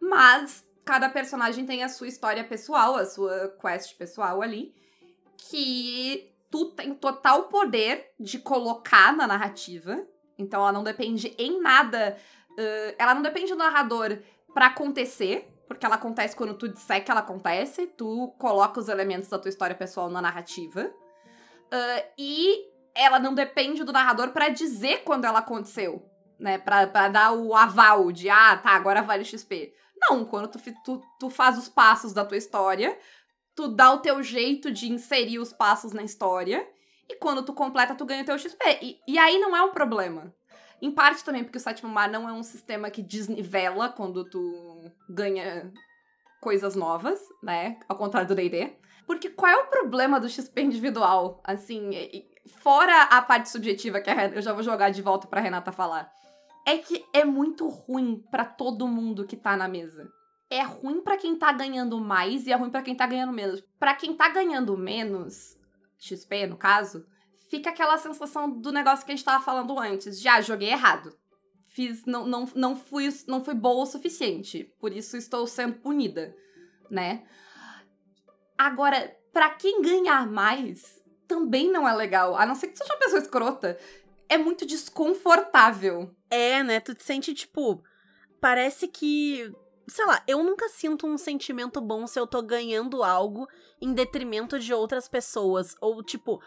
Mas 0.00 0.64
cada 0.84 1.08
personagem 1.08 1.64
tem 1.64 1.82
a 1.82 1.88
sua 1.88 2.08
história 2.08 2.44
pessoal, 2.44 2.96
a 2.96 3.06
sua 3.06 3.48
quest 3.60 3.96
pessoal 3.96 4.42
ali. 4.42 4.74
Que 5.48 6.32
tu 6.50 6.70
tem 6.72 6.94
total 6.94 7.44
poder 7.44 8.12
de 8.18 8.38
colocar 8.38 9.16
na 9.16 9.26
narrativa. 9.26 10.06
Então 10.38 10.60
ela 10.60 10.72
não 10.72 10.82
depende 10.84 11.34
em 11.38 11.60
nada. 11.60 12.16
Ah, 12.58 12.94
ela 12.98 13.14
não 13.14 13.22
depende 13.22 13.52
do 13.52 13.58
narrador 13.58 14.18
pra 14.52 14.66
acontecer. 14.66 15.50
Porque 15.66 15.86
ela 15.86 15.94
acontece 15.94 16.36
quando 16.36 16.54
tu 16.54 16.68
disser 16.68 17.02
que 17.04 17.10
ela 17.10 17.20
acontece. 17.20 17.86
Tu 17.86 18.28
coloca 18.38 18.78
os 18.78 18.88
elementos 18.88 19.28
da 19.28 19.38
tua 19.38 19.48
história 19.48 19.74
pessoal 19.74 20.10
na 20.10 20.20
narrativa. 20.20 20.92
Ah, 21.70 22.04
e 22.18 22.64
ela 22.94 23.18
não 23.18 23.34
depende 23.34 23.82
do 23.82 23.92
narrador 23.92 24.30
pra 24.30 24.48
dizer 24.48 25.02
quando 25.04 25.24
ela 25.24 25.40
aconteceu. 25.40 26.08
Né? 26.38 26.58
Pra, 26.58 26.86
pra 26.86 27.08
dar 27.08 27.32
o 27.32 27.54
aval 27.54 28.12
de, 28.12 28.28
ah, 28.28 28.56
tá, 28.56 28.70
agora 28.70 29.02
vale 29.02 29.24
XP. 29.24 29.72
Não, 29.96 30.24
quando 30.24 30.48
tu, 30.48 30.58
tu, 30.84 31.02
tu 31.18 31.30
faz 31.30 31.56
os 31.56 31.68
passos 31.68 32.12
da 32.12 32.24
tua 32.24 32.36
história, 32.36 32.98
tu 33.54 33.68
dá 33.68 33.92
o 33.92 34.00
teu 34.00 34.22
jeito 34.22 34.70
de 34.70 34.92
inserir 34.92 35.38
os 35.38 35.52
passos 35.52 35.92
na 35.92 36.02
história. 36.02 36.68
E 37.08 37.16
quando 37.16 37.42
tu 37.42 37.52
completa, 37.52 37.94
tu 37.94 38.04
ganha 38.04 38.22
o 38.22 38.26
teu 38.26 38.38
XP. 38.38 38.58
E, 38.82 38.98
e 39.06 39.18
aí 39.18 39.38
não 39.38 39.56
é 39.56 39.62
um 39.62 39.72
problema. 39.72 40.34
Em 40.82 40.90
parte 40.90 41.24
também 41.24 41.42
porque 41.42 41.58
o 41.58 41.60
sétimo 41.60 41.90
mar 41.90 42.08
não 42.08 42.28
é 42.28 42.32
um 42.32 42.42
sistema 42.42 42.90
que 42.90 43.02
desnivela 43.02 43.88
quando 43.88 44.24
tu 44.24 44.90
ganha 45.08 45.72
coisas 46.40 46.74
novas, 46.74 47.20
né? 47.42 47.78
Ao 47.88 47.96
contrário 47.96 48.28
do 48.28 48.34
D&D. 48.34 48.76
Porque 49.06 49.30
qual 49.30 49.50
é 49.50 49.56
o 49.56 49.66
problema 49.66 50.20
do 50.20 50.28
XP 50.28 50.62
individual? 50.62 51.40
Assim, 51.44 51.90
fora 52.60 53.04
a 53.04 53.22
parte 53.22 53.48
subjetiva 53.48 54.00
que 54.00 54.10
eu 54.34 54.42
já 54.42 54.52
vou 54.52 54.62
jogar 54.62 54.90
de 54.90 55.02
volta 55.02 55.26
pra 55.26 55.40
Renata 55.40 55.72
falar. 55.72 56.12
É 56.66 56.78
que 56.78 57.04
é 57.12 57.24
muito 57.24 57.68
ruim 57.68 58.24
pra 58.30 58.44
todo 58.44 58.88
mundo 58.88 59.26
que 59.26 59.36
tá 59.36 59.56
na 59.56 59.68
mesa. 59.68 60.10
É 60.50 60.62
ruim 60.62 61.02
pra 61.02 61.16
quem 61.16 61.36
tá 61.36 61.52
ganhando 61.52 61.98
mais 62.00 62.46
e 62.46 62.52
é 62.52 62.56
ruim 62.56 62.70
pra 62.70 62.82
quem 62.82 62.94
tá 62.94 63.06
ganhando 63.06 63.32
menos. 63.32 63.62
Pra 63.78 63.94
quem 63.94 64.14
tá 64.14 64.28
ganhando 64.28 64.76
menos, 64.76 65.58
XP 65.98 66.46
no 66.46 66.56
caso, 66.56 67.06
fica 67.54 67.70
aquela 67.70 67.96
sensação 67.98 68.50
do 68.50 68.72
negócio 68.72 69.06
que 69.06 69.12
a 69.12 69.14
gente 69.14 69.24
tava 69.24 69.44
falando 69.44 69.78
antes. 69.78 70.20
Já 70.20 70.40
joguei 70.40 70.70
errado. 70.70 71.16
Fiz, 71.68 72.04
não, 72.04 72.26
não, 72.26 72.48
não, 72.52 72.74
fui, 72.74 73.08
não 73.28 73.44
fui 73.44 73.54
boa 73.54 73.84
o 73.84 73.86
suficiente. 73.86 74.72
Por 74.80 74.92
isso 74.92 75.16
estou 75.16 75.46
sendo 75.46 75.74
punida, 75.74 76.34
né? 76.90 77.24
Agora, 78.58 79.16
pra 79.32 79.50
quem 79.50 79.82
ganhar 79.82 80.26
mais, 80.26 81.00
também 81.28 81.70
não 81.70 81.88
é 81.88 81.94
legal. 81.94 82.36
A 82.36 82.44
não 82.44 82.56
ser 82.56 82.68
que 82.68 82.78
seja 82.78 82.92
uma 82.92 82.98
pessoa 82.98 83.22
escrota. 83.22 83.78
É 84.28 84.36
muito 84.36 84.66
desconfortável. 84.66 86.12
É, 86.28 86.62
né? 86.64 86.80
Tu 86.80 86.92
te 86.94 87.04
sente, 87.04 87.34
tipo. 87.34 87.82
Parece 88.40 88.88
que. 88.88 89.52
Sei 89.86 90.04
lá, 90.06 90.22
eu 90.26 90.42
nunca 90.42 90.68
sinto 90.70 91.06
um 91.06 91.18
sentimento 91.18 91.80
bom 91.80 92.06
se 92.06 92.18
eu 92.18 92.26
tô 92.26 92.42
ganhando 92.42 93.04
algo 93.04 93.46
em 93.80 93.92
detrimento 93.92 94.58
de 94.58 94.74
outras 94.74 95.08
pessoas. 95.08 95.76
Ou, 95.80 96.02
tipo, 96.02 96.40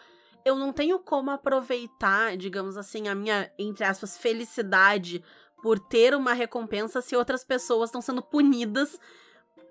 eu 0.44 0.56
não 0.56 0.72
tenho 0.72 0.98
como 0.98 1.30
aproveitar, 1.30 2.36
digamos 2.36 2.76
assim, 2.76 3.08
a 3.08 3.14
minha, 3.14 3.52
entre 3.58 3.84
aspas, 3.84 4.16
felicidade 4.16 5.22
por 5.62 5.78
ter 5.78 6.14
uma 6.14 6.32
recompensa 6.32 7.02
se 7.02 7.16
outras 7.16 7.44
pessoas 7.44 7.88
estão 7.88 8.00
sendo 8.00 8.22
punidas. 8.22 8.98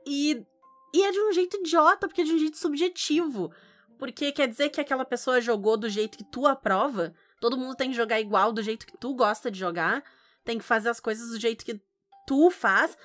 E, 0.06 0.45
e 0.93 1.03
é 1.03 1.12
de 1.12 1.19
um 1.19 1.32
jeito 1.34 1.58
idiota, 1.58 2.08
porque 2.08 2.21
é 2.21 2.25
de 2.25 2.34
um 2.34 2.39
jeito 2.39 2.58
subjetivo. 2.58 3.51
Porque 3.97 4.32
quer 4.32 4.47
dizer 4.47 4.69
que 4.69 4.82
aquela 4.82 5.06
pessoa 5.06 5.41
jogou 5.41 5.77
do 5.77 5.89
jeito 5.89 6.17
que 6.17 6.23
tu 6.23 6.45
aprova? 6.45 7.13
Todo 7.39 7.58
mundo 7.58 7.75
tem 7.75 7.89
que 7.89 7.95
jogar 7.95 8.19
igual 8.19 8.51
do 8.51 8.62
jeito 8.62 8.86
que 8.86 8.97
tu 8.97 9.13
gosta 9.13 9.49
de 9.49 9.58
jogar. 9.58 10.03
Tem 10.43 10.58
que 10.58 10.63
fazer 10.63 10.89
as 10.89 10.99
coisas 10.99 11.30
do 11.30 11.39
jeito 11.39 11.65
que 11.65 11.82
tu 12.25 12.49
faz. 12.51 12.97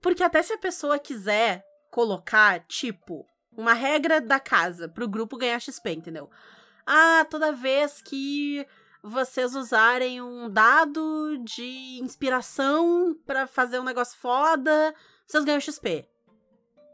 Porque 0.00 0.22
até 0.22 0.42
se 0.42 0.52
a 0.52 0.58
pessoa 0.58 0.98
quiser 0.98 1.64
colocar, 1.90 2.60
tipo, 2.66 3.26
uma 3.56 3.72
regra 3.72 4.20
da 4.20 4.38
casa 4.38 4.88
pro 4.88 5.08
grupo 5.08 5.38
ganhar 5.38 5.60
XP, 5.60 5.92
entendeu? 5.92 6.30
Ah, 6.86 7.26
toda 7.28 7.52
vez 7.52 8.00
que 8.00 8.64
vocês 9.02 9.54
usarem 9.54 10.20
um 10.20 10.48
dado 10.48 11.36
de 11.38 11.98
inspiração 12.02 13.16
pra 13.26 13.46
fazer 13.46 13.78
um 13.78 13.84
negócio 13.84 14.18
foda, 14.18 14.94
vocês 15.26 15.44
ganham 15.44 15.60
XP. 15.60 16.08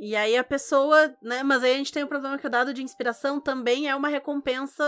E 0.00 0.16
aí 0.16 0.36
a 0.36 0.42
pessoa, 0.44 1.14
né? 1.22 1.42
Mas 1.42 1.62
aí 1.62 1.74
a 1.74 1.76
gente 1.76 1.92
tem 1.92 2.02
o 2.02 2.08
problema 2.08 2.36
que 2.38 2.46
o 2.46 2.50
dado 2.50 2.74
de 2.74 2.82
inspiração 2.82 3.40
também 3.40 3.88
é 3.88 3.94
uma 3.94 4.08
recompensa 4.08 4.84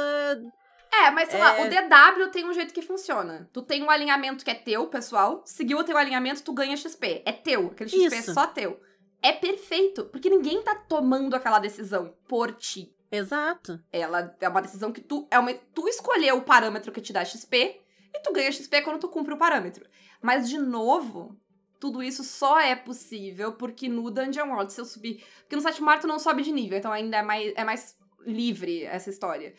É, 0.93 1.11
mas 1.11 1.29
sei 1.29 1.41
lá, 1.41 1.57
É. 1.59 1.67
o 1.67 1.71
DW 1.71 2.31
tem 2.31 2.45
um 2.49 2.53
jeito 2.53 2.73
que 2.73 2.81
funciona. 2.83 3.49
Tu 3.53 3.63
tem 3.63 3.83
um 3.83 3.91
alinhamento 3.91 4.45
que 4.45 4.51
é 4.51 4.55
teu, 4.55 4.87
pessoal. 4.87 5.43
Seguiu 5.45 5.79
o 5.79 5.85
teu 5.85 5.97
alinhamento, 5.97 6.43
tu 6.43 6.53
ganha 6.53 6.77
XP. 6.77 7.23
É 7.27 7.33
teu. 7.33 7.67
Aquele 7.69 7.91
XP 7.91 8.17
Isso. 8.17 8.31
é 8.31 8.35
só 8.35 8.47
teu. 8.47 8.81
É 9.21 9.33
perfeito, 9.33 10.05
porque 10.07 10.29
ninguém 10.31 10.63
tá 10.63 10.75
tomando 10.75 11.35
aquela 11.35 11.59
decisão 11.59 12.15
por 12.29 12.53
ti. 12.53 12.94
Exato. 13.17 13.81
Ela 13.93 14.37
é 14.41 14.49
uma 14.49 14.63
decisão 14.63 14.93
que 14.93 15.01
tu. 15.01 15.27
É 15.31 15.39
uma, 15.39 15.53
tu 15.75 15.89
escolheu 15.89 16.39
o 16.39 16.43
parâmetro 16.43 16.93
que 16.93 17.01
te 17.01 17.13
dá 17.13 17.25
XP 17.25 17.81
e 18.15 18.21
tu 18.23 18.33
ganha 18.33 18.51
XP 18.51 18.83
quando 18.83 19.01
tu 19.01 19.09
cumpre 19.09 19.35
o 19.35 19.39
parâmetro. 19.39 19.87
Mas, 20.21 20.49
de 20.49 20.59
novo, 20.59 21.37
tudo 21.79 22.03
isso 22.03 22.25
só 22.25 22.59
é 22.59 22.75
possível 22.75 23.53
porque 23.53 23.89
no 23.89 24.11
Dungeon 24.11 24.49
World, 24.49 24.73
se 24.73 24.81
eu 24.81 24.85
subir. 24.85 25.25
Porque 25.41 25.57
no 25.57 25.63
sétimo 25.63 25.87
mar 25.87 26.01
tu 26.01 26.07
não 26.07 26.19
sobe 26.19 26.43
de 26.43 26.53
nível, 26.53 26.79
então 26.79 26.93
ainda 26.93 27.19
é 27.19 27.23
mais, 27.23 27.53
é 27.57 27.65
mais 27.65 27.97
livre 28.27 28.85
essa 28.85 29.11
história. 29.11 29.55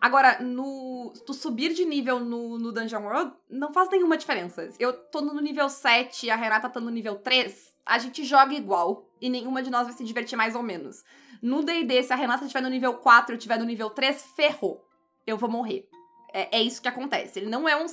Agora, 0.00 0.40
no. 0.40 1.12
Tu 1.26 1.34
subir 1.34 1.74
de 1.74 1.84
nível 1.84 2.20
no, 2.20 2.58
no 2.58 2.72
Dungeon 2.72 3.02
World 3.02 3.32
não 3.50 3.72
faz 3.72 3.88
nenhuma 3.90 4.16
diferença. 4.16 4.68
Eu 4.78 4.92
tô 4.92 5.20
no 5.20 5.40
nível 5.40 5.68
7 5.68 6.26
e 6.26 6.30
a 6.30 6.36
Renata 6.36 6.68
tá 6.68 6.80
no 6.80 6.90
nível 6.90 7.16
3, 7.16 7.74
a 7.84 7.98
gente 7.98 8.24
joga 8.24 8.54
igual. 8.54 9.08
E 9.20 9.28
nenhuma 9.28 9.62
de 9.62 9.70
nós 9.70 9.86
vai 9.86 9.96
se 9.96 10.04
divertir 10.04 10.36
mais 10.36 10.54
ou 10.54 10.62
menos. 10.62 11.04
No 11.42 11.62
DD, 11.62 12.02
se 12.02 12.12
a 12.12 12.16
Renata 12.16 12.44
estiver 12.44 12.62
no 12.62 12.68
nível 12.68 12.94
4 12.94 13.32
e 13.32 13.34
eu 13.34 13.38
estiver 13.38 13.58
no 13.58 13.64
nível 13.64 13.90
3, 13.90 14.32
ferrou. 14.34 14.84
Eu 15.26 15.36
vou 15.36 15.50
morrer. 15.50 15.88
É, 16.32 16.58
é 16.58 16.62
isso 16.62 16.82
que 16.82 16.88
acontece. 16.88 17.38
Ele 17.38 17.48
não 17.48 17.68
é 17.68 17.76
um. 17.76 17.86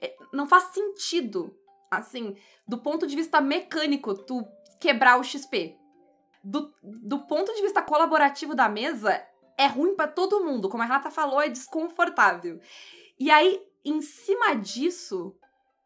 É, 0.00 0.16
não 0.32 0.46
faz 0.46 0.64
sentido, 0.64 1.54
assim, 1.90 2.36
do 2.66 2.78
ponto 2.78 3.06
de 3.06 3.14
vista 3.14 3.40
mecânico, 3.40 4.14
tu 4.14 4.46
quebrar 4.80 5.18
o 5.18 5.24
XP. 5.24 5.76
Do, 6.42 6.72
do 6.82 7.20
ponto 7.26 7.52
de 7.54 7.62
vista 7.62 7.82
colaborativo 7.82 8.54
da 8.54 8.68
mesa, 8.68 9.22
é 9.56 9.66
ruim 9.66 9.94
para 9.94 10.08
todo 10.08 10.44
mundo. 10.44 10.68
Como 10.68 10.82
a 10.82 10.86
Renata 10.86 11.10
falou, 11.10 11.40
é 11.40 11.48
desconfortável. 11.48 12.60
E 13.18 13.30
aí, 13.30 13.60
em 13.84 14.00
cima 14.00 14.54
disso, 14.54 15.36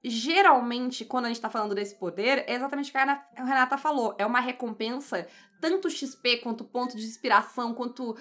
geralmente, 0.05 1.05
quando 1.05 1.27
a 1.27 1.29
gente 1.29 1.41
tá 1.41 1.49
falando 1.49 1.75
desse 1.75 1.95
poder, 1.95 2.45
é 2.47 2.55
exatamente 2.55 2.91
o 2.91 2.93
que 2.93 2.99
a 2.99 3.25
Renata 3.37 3.79
falou. 3.79 4.15
É 4.19 4.27
uma 4.27 4.41
recompensa, 4.41 5.27
tanto 5.61 5.89
XP 5.89 6.39
quanto 6.39 6.65
ponto 6.65 6.97
de 6.97 7.05
inspiração, 7.05 7.75
quanto. 7.75 8.17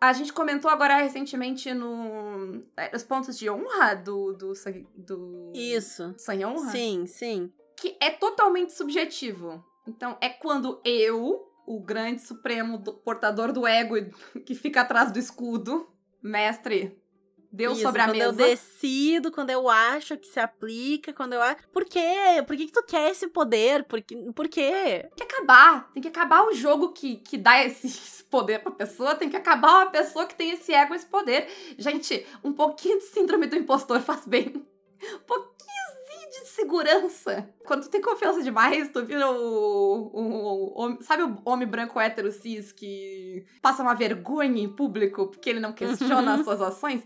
A 0.00 0.12
gente 0.12 0.32
comentou 0.32 0.70
agora 0.70 0.96
recentemente 0.96 1.74
no. 1.74 2.62
É, 2.76 2.94
os 2.94 3.02
pontos 3.02 3.38
de 3.38 3.50
honra 3.50 3.94
do. 3.94 4.32
do, 4.32 4.52
do 4.96 5.52
Isso. 5.54 6.14
Sem 6.16 6.44
honra? 6.44 6.70
Sim, 6.70 7.06
sim. 7.06 7.52
Que 7.76 7.96
é 8.00 8.10
totalmente 8.10 8.72
subjetivo. 8.72 9.64
Então, 9.86 10.16
é 10.20 10.28
quando 10.28 10.80
eu, 10.84 11.50
o 11.66 11.80
grande 11.80 12.22
supremo 12.22 12.78
do, 12.78 12.94
portador 12.94 13.52
do 13.52 13.66
ego 13.66 13.96
que 14.46 14.54
fica 14.54 14.82
atrás 14.82 15.10
do 15.10 15.18
escudo, 15.18 15.88
mestre, 16.22 16.96
deu 17.50 17.72
Isso, 17.72 17.82
sobre 17.82 18.00
a 18.00 18.06
quando 18.06 18.16
mesa. 18.16 18.24
eu 18.26 18.32
decido, 18.32 19.30
quando 19.30 19.50
eu 19.50 19.68
acho 19.68 20.16
que 20.16 20.26
se 20.26 20.38
aplica, 20.38 21.12
quando 21.12 21.32
eu 21.32 21.42
acho. 21.42 21.68
Por 21.68 21.84
quê? 21.84 22.42
Por 22.46 22.56
que, 22.56 22.66
que 22.66 22.72
tu 22.72 22.82
quer 22.82 23.10
esse 23.10 23.28
poder? 23.28 23.84
Por, 23.84 24.00
que... 24.00 24.16
Por 24.32 24.48
quê? 24.48 25.08
Tem 25.16 25.26
que 25.26 25.34
acabar. 25.34 25.90
Tem 25.92 26.02
que 26.02 26.08
acabar 26.08 26.46
o 26.46 26.52
jogo 26.52 26.92
que, 26.92 27.16
que 27.16 27.36
dá 27.36 27.64
esse 27.64 28.24
poder 28.30 28.60
pra 28.60 28.70
pessoa. 28.70 29.14
Tem 29.14 29.28
que 29.28 29.36
acabar 29.36 29.82
uma 29.82 29.90
pessoa 29.90 30.26
que 30.26 30.34
tem 30.34 30.50
esse 30.50 30.72
ego, 30.72 30.94
esse 30.94 31.06
poder. 31.06 31.48
Gente, 31.78 32.26
um 32.44 32.52
pouquinho 32.52 32.98
de 32.98 33.04
síndrome 33.04 33.46
do 33.46 33.56
impostor 33.56 34.00
faz 34.00 34.26
bem. 34.26 34.52
Um 35.14 35.18
pouquinho 35.26 35.58
de 36.30 36.46
segurança. 36.48 37.48
Quando 37.64 37.84
tu 37.84 37.90
tem 37.90 38.00
confiança 38.00 38.42
demais, 38.42 38.90
tu 38.90 39.04
vira 39.04 39.30
o, 39.30 40.10
o, 40.12 40.84
o, 40.84 41.02
Sabe 41.02 41.22
o 41.22 41.38
homem 41.44 41.66
branco 41.66 41.98
hétero 41.98 42.30
cis 42.30 42.72
que 42.72 43.46
passa 43.62 43.82
uma 43.82 43.94
vergonha 43.94 44.62
em 44.62 44.68
público 44.68 45.28
porque 45.28 45.48
ele 45.48 45.60
não 45.60 45.72
questiona 45.72 46.34
as 46.34 46.44
suas 46.44 46.60
ações? 46.60 47.02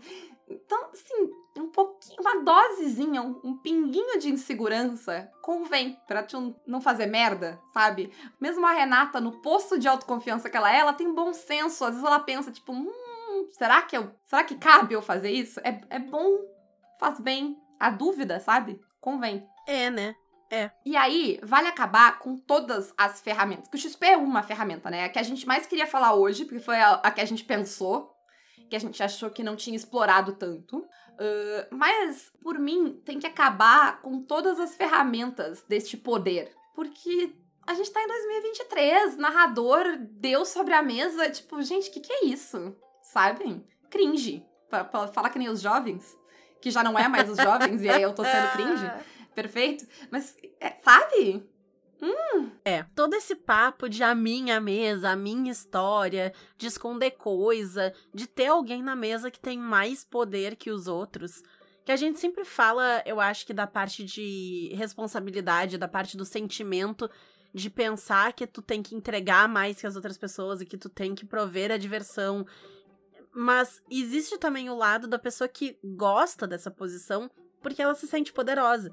Então, 0.65 0.89
assim, 0.91 1.31
um 1.57 1.69
pouquinho, 1.69 2.21
uma 2.21 2.41
dosezinha, 2.41 3.21
um, 3.21 3.39
um 3.43 3.57
pinguinho 3.57 4.19
de 4.19 4.29
insegurança 4.29 5.29
convém 5.41 5.97
pra 6.07 6.23
tu 6.23 6.55
não 6.65 6.81
fazer 6.81 7.05
merda, 7.05 7.59
sabe? 7.73 8.11
Mesmo 8.39 8.65
a 8.65 8.71
Renata, 8.71 9.21
no 9.21 9.41
posto 9.41 9.77
de 9.77 9.87
autoconfiança 9.87 10.49
que 10.49 10.57
ela 10.57 10.73
é, 10.73 10.79
ela 10.79 10.93
tem 10.93 11.13
bom 11.13 11.33
senso. 11.33 11.85
Às 11.85 11.91
vezes 11.91 12.05
ela 12.05 12.19
pensa, 12.19 12.51
tipo, 12.51 12.71
hum, 12.71 13.47
será 13.51 13.81
que 13.81 13.97
eu. 13.97 14.11
Será 14.25 14.43
que 14.43 14.55
cabe 14.55 14.93
eu 14.93 15.01
fazer 15.01 15.31
isso? 15.31 15.59
É, 15.63 15.81
é 15.89 15.99
bom, 15.99 16.37
faz 16.99 17.19
bem. 17.19 17.57
A 17.79 17.89
dúvida, 17.89 18.39
sabe? 18.39 18.79
Convém. 19.01 19.45
É, 19.67 19.89
né? 19.89 20.15
É. 20.53 20.69
E 20.85 20.95
aí, 20.95 21.39
vale 21.41 21.67
acabar 21.67 22.19
com 22.19 22.37
todas 22.37 22.93
as 22.95 23.19
ferramentas. 23.19 23.67
Que 23.69 23.75
o 23.75 23.79
XP 23.79 24.05
é 24.05 24.17
uma 24.17 24.43
ferramenta, 24.43 24.87
né? 24.89 25.03
A 25.03 25.09
que 25.09 25.17
a 25.17 25.23
gente 25.23 25.47
mais 25.47 25.65
queria 25.65 25.87
falar 25.87 26.13
hoje, 26.13 26.45
porque 26.45 26.59
foi 26.59 26.79
a, 26.79 26.93
a 26.93 27.09
que 27.09 27.19
a 27.19 27.25
gente 27.25 27.43
pensou, 27.43 28.12
que 28.69 28.75
a 28.75 28.79
gente 28.79 29.01
achou 29.01 29.29
que 29.29 29.43
não 29.43 29.55
tinha 29.55 29.75
explorado 29.75 30.33
tanto. 30.33 30.77
Uh, 30.77 31.67
mas, 31.75 32.31
por 32.41 32.57
mim, 32.57 33.01
tem 33.05 33.19
que 33.19 33.27
acabar 33.27 34.01
com 34.01 34.21
todas 34.21 34.59
as 34.59 34.75
ferramentas 34.75 35.63
deste 35.67 35.95
poder. 35.95 36.51
Porque 36.75 37.33
a 37.67 37.73
gente 37.73 37.91
tá 37.91 38.01
em 38.01 38.07
2023, 38.07 39.17
narrador, 39.17 39.97
Deus 39.99 40.49
sobre 40.49 40.73
a 40.73 40.81
mesa. 40.81 41.29
Tipo, 41.29 41.61
gente, 41.61 41.89
o 41.89 41.93
que, 41.93 41.99
que 41.99 42.13
é 42.13 42.25
isso? 42.25 42.75
Sabem? 43.01 43.63
Cringe. 43.89 44.45
Pra, 44.69 44.83
pra 44.83 45.07
falar 45.07 45.29
que 45.29 45.37
nem 45.37 45.49
os 45.49 45.61
jovens 45.61 46.17
que 46.63 46.71
já 46.71 46.81
não 46.81 46.97
é 46.97 47.09
mais 47.09 47.29
os 47.29 47.37
jovens, 47.37 47.81
e 47.81 47.89
aí 47.89 48.01
eu 48.01 48.13
tô 48.13 48.23
sendo 48.23 48.51
cringe. 48.53 48.89
Perfeito. 49.35 49.85
Mas, 50.09 50.33
é, 50.61 50.69
sabe? 50.81 51.45
Hum. 52.03 52.51
É, 52.65 52.83
todo 52.95 53.13
esse 53.13 53.33
papo 53.35 53.87
de 53.87 54.03
a 54.03 54.13
minha 54.13 54.59
mesa, 54.59 55.11
a 55.11 55.15
minha 55.15 55.51
história, 55.51 56.33
de 56.57 56.67
esconder 56.67 57.11
coisa, 57.11 57.93
de 58.13 58.27
ter 58.27 58.47
alguém 58.47 58.83
na 58.83 58.95
mesa 58.95 59.31
que 59.31 59.39
tem 59.39 59.57
mais 59.57 60.03
poder 60.03 60.57
que 60.57 60.69
os 60.69 60.87
outros. 60.87 61.41
Que 61.85 61.91
a 61.91 61.95
gente 61.95 62.19
sempre 62.19 62.43
fala, 62.43 63.01
eu 63.05 63.19
acho 63.19 63.45
que 63.45 63.53
da 63.53 63.65
parte 63.65 64.03
de 64.03 64.71
responsabilidade, 64.75 65.77
da 65.77 65.87
parte 65.87 66.17
do 66.17 66.25
sentimento, 66.25 67.09
de 67.53 67.69
pensar 67.69 68.33
que 68.33 68.45
tu 68.45 68.61
tem 68.61 68.83
que 68.83 68.95
entregar 68.95 69.47
mais 69.47 69.79
que 69.79 69.87
as 69.87 69.95
outras 69.95 70.17
pessoas 70.17 70.59
e 70.59 70.65
que 70.65 70.77
tu 70.77 70.89
tem 70.89 71.15
que 71.15 71.25
prover 71.25 71.71
a 71.71 71.77
diversão 71.77 72.45
mas 73.33 73.81
existe 73.89 74.37
também 74.37 74.69
o 74.69 74.75
lado 74.75 75.07
da 75.07 75.17
pessoa 75.17 75.47
que 75.47 75.77
gosta 75.83 76.45
dessa 76.45 76.69
posição 76.69 77.31
porque 77.61 77.81
ela 77.81 77.95
se 77.95 78.05
sente 78.05 78.31
poderosa. 78.31 78.91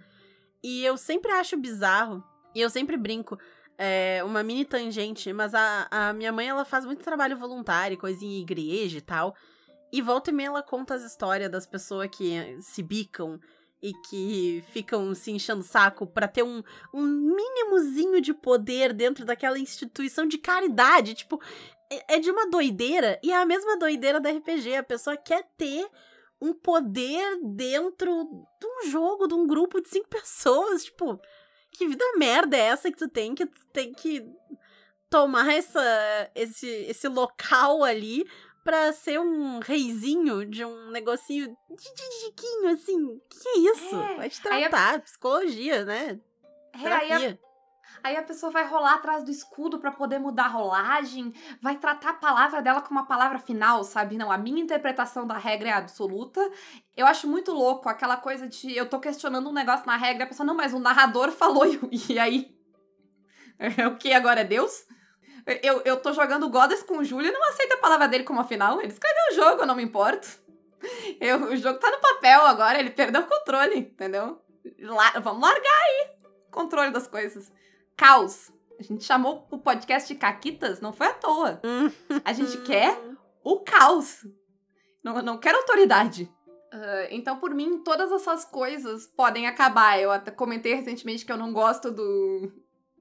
E 0.62 0.84
eu 0.84 0.96
sempre 0.96 1.30
acho 1.32 1.56
bizarro, 1.56 2.24
e 2.54 2.60
eu 2.60 2.70
sempre 2.70 2.96
brinco, 2.96 3.38
é, 3.78 4.22
uma 4.24 4.42
mini 4.42 4.64
tangente, 4.64 5.32
mas 5.32 5.54
a, 5.54 5.88
a 5.90 6.12
minha 6.12 6.30
mãe 6.30 6.48
ela 6.48 6.64
faz 6.64 6.84
muito 6.84 7.02
trabalho 7.02 7.36
voluntário, 7.36 7.96
coisa 7.96 8.24
em 8.24 8.40
igreja 8.40 8.98
e 8.98 9.00
tal. 9.00 9.34
E 9.92 10.00
volta 10.02 10.30
e 10.30 10.34
meia 10.34 10.48
ela 10.48 10.62
conta 10.62 10.94
as 10.94 11.02
histórias 11.02 11.50
das 11.50 11.66
pessoas 11.66 12.08
que 12.12 12.58
se 12.60 12.82
bicam 12.82 13.40
e 13.82 13.92
que 14.08 14.62
ficam 14.72 15.14
se 15.14 15.30
enchendo 15.30 15.60
o 15.60 15.64
saco 15.64 16.06
para 16.06 16.28
ter 16.28 16.42
um, 16.42 16.62
um 16.92 17.02
mínimozinho 17.02 18.20
de 18.20 18.34
poder 18.34 18.92
dentro 18.92 19.24
daquela 19.24 19.58
instituição 19.58 20.26
de 20.26 20.38
caridade. 20.38 21.14
Tipo, 21.14 21.40
é, 21.90 22.16
é 22.16 22.18
de 22.20 22.30
uma 22.30 22.48
doideira 22.48 23.18
e 23.22 23.32
é 23.32 23.36
a 23.36 23.46
mesma 23.46 23.78
doideira 23.78 24.20
da 24.20 24.30
RPG. 24.30 24.76
A 24.76 24.82
pessoa 24.82 25.16
quer 25.16 25.48
ter 25.56 25.88
um 26.40 26.52
poder 26.52 27.38
dentro 27.42 28.24
de 28.60 28.66
um 28.66 28.90
jogo, 28.90 29.26
de 29.26 29.34
um 29.34 29.46
grupo 29.46 29.80
de 29.80 29.88
cinco 29.88 30.08
pessoas. 30.10 30.84
Tipo, 30.84 31.18
que 31.72 31.86
vida 31.86 32.04
merda 32.16 32.56
é 32.56 32.60
essa 32.60 32.90
que 32.90 32.96
tu 32.96 33.08
tem 33.08 33.34
que 33.34 33.46
tu 33.46 33.66
tem 33.72 33.92
que 33.92 34.24
tomar 35.10 35.52
essa, 35.52 36.30
esse, 36.34 36.68
esse 36.68 37.08
local 37.08 37.82
ali 37.82 38.24
pra 38.62 38.92
ser 38.92 39.18
um 39.18 39.58
reizinho 39.58 40.46
de 40.46 40.64
um 40.64 40.90
negocinho 40.90 41.48
de, 41.68 42.26
diquinho, 42.26 42.68
assim. 42.68 43.20
Que 43.28 43.48
é 43.48 43.58
isso? 43.58 43.96
É, 43.96 44.16
Vai 44.16 44.30
te 44.30 44.40
tratar, 44.40 44.94
a... 44.94 44.98
psicologia, 45.00 45.84
né? 45.84 46.20
É, 46.72 46.78
Terapia. 46.78 47.16
Aí 47.16 47.26
a, 47.26 47.49
Aí 48.02 48.16
a 48.16 48.22
pessoa 48.22 48.50
vai 48.50 48.66
rolar 48.66 48.94
atrás 48.94 49.22
do 49.22 49.30
escudo 49.30 49.78
para 49.78 49.92
poder 49.92 50.18
mudar 50.18 50.44
a 50.44 50.48
rolagem, 50.48 51.34
vai 51.60 51.76
tratar 51.76 52.10
a 52.10 52.14
palavra 52.14 52.62
dela 52.62 52.80
como 52.80 52.98
uma 52.98 53.06
palavra 53.06 53.38
final, 53.38 53.84
sabe? 53.84 54.16
Não, 54.16 54.32
a 54.32 54.38
minha 54.38 54.62
interpretação 54.62 55.26
da 55.26 55.36
regra 55.36 55.68
é 55.68 55.72
absoluta. 55.72 56.40
Eu 56.96 57.06
acho 57.06 57.28
muito 57.28 57.52
louco 57.52 57.88
aquela 57.88 58.16
coisa 58.16 58.48
de 58.48 58.74
eu 58.74 58.88
tô 58.88 58.98
questionando 58.98 59.48
um 59.48 59.52
negócio 59.52 59.86
na 59.86 59.96
regra, 59.96 60.24
a 60.24 60.26
pessoa, 60.26 60.46
não, 60.46 60.54
mas 60.54 60.72
o 60.72 60.78
narrador 60.78 61.30
falou, 61.32 61.64
e, 61.90 62.18
aí? 62.18 62.56
É 63.76 63.86
o 63.86 63.98
que 63.98 64.10
agora 64.14 64.40
é 64.40 64.44
Deus? 64.44 64.86
Eu, 65.62 65.82
eu 65.84 66.00
tô 66.00 66.14
jogando 66.14 66.48
Goddess 66.48 66.82
com 66.82 66.96
o 66.96 67.04
Júlio 67.04 67.28
e 67.28 67.32
não 67.32 67.46
aceita 67.50 67.74
a 67.74 67.78
palavra 67.78 68.08
dele 68.08 68.24
como 68.24 68.40
a 68.40 68.44
final. 68.44 68.80
Ele 68.80 68.90
escreveu 68.90 69.22
o 69.30 69.34
jogo, 69.34 69.62
eu 69.62 69.66
não 69.66 69.74
me 69.74 69.82
importo. 69.82 70.26
Eu, 71.20 71.44
o 71.44 71.56
jogo 71.56 71.78
tá 71.78 71.90
no 71.90 72.00
papel 72.00 72.40
agora, 72.40 72.78
ele 72.80 72.88
perdeu 72.88 73.20
o 73.20 73.26
controle, 73.26 73.80
entendeu? 73.80 74.40
La 74.78 75.10
vamos 75.20 75.42
largar 75.42 75.82
aí 75.84 76.10
o 76.24 76.50
controle 76.50 76.90
das 76.90 77.06
coisas 77.06 77.52
caos. 78.00 78.50
A 78.78 78.82
gente 78.82 79.04
chamou 79.04 79.46
o 79.50 79.58
podcast 79.58 80.08
de 80.08 80.18
Caquitas, 80.18 80.80
não 80.80 80.90
foi 80.90 81.08
à 81.08 81.12
toa. 81.12 81.60
A 82.24 82.32
gente 82.32 82.56
quer 82.62 82.98
o 83.44 83.60
caos. 83.60 84.26
Não, 85.04 85.20
não 85.20 85.36
quer 85.36 85.54
autoridade. 85.54 86.22
Uh, 86.72 87.08
então, 87.10 87.36
por 87.38 87.54
mim, 87.54 87.82
todas 87.84 88.10
essas 88.10 88.42
coisas 88.42 89.06
podem 89.06 89.46
acabar. 89.46 90.00
Eu 90.00 90.10
até 90.10 90.30
comentei 90.30 90.72
recentemente 90.72 91.26
que 91.26 91.32
eu 91.32 91.36
não 91.36 91.52
gosto 91.52 91.90
do, 91.90 92.50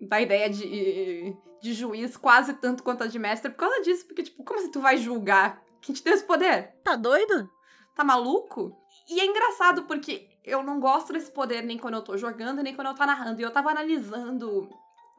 da 0.02 0.20
ideia 0.20 0.50
de, 0.50 1.34
de 1.62 1.74
juiz 1.74 2.18
quase 2.18 2.56
tanto 2.56 2.84
quanto 2.84 3.06
a 3.06 3.08
de 3.08 3.18
mestre 3.18 3.52
por 3.52 3.58
causa 3.58 3.82
disso. 3.82 4.06
Porque, 4.06 4.24
tipo, 4.24 4.44
como 4.44 4.60
assim 4.60 4.72
tu 4.72 4.82
vai 4.82 4.98
julgar? 4.98 5.64
Quem 5.80 5.96
te 5.96 6.04
deu 6.04 6.14
esse 6.14 6.26
poder? 6.26 6.74
Tá 6.84 6.98
doido? 6.98 7.50
Tá 7.96 8.04
maluco? 8.04 8.76
E 9.10 9.22
é 9.22 9.26
engraçado 9.26 9.84
porque 9.84 10.28
eu 10.44 10.62
não 10.62 10.78
gosto 10.78 11.14
desse 11.14 11.32
poder 11.32 11.64
nem 11.64 11.78
quando 11.78 11.94
eu 11.94 12.02
tô 12.02 12.18
jogando, 12.18 12.62
nem 12.62 12.76
quando 12.76 12.88
eu 12.88 12.96
tô 12.96 13.06
narrando. 13.06 13.40
E 13.40 13.44
eu 13.46 13.52
tava 13.52 13.70
analisando 13.70 14.70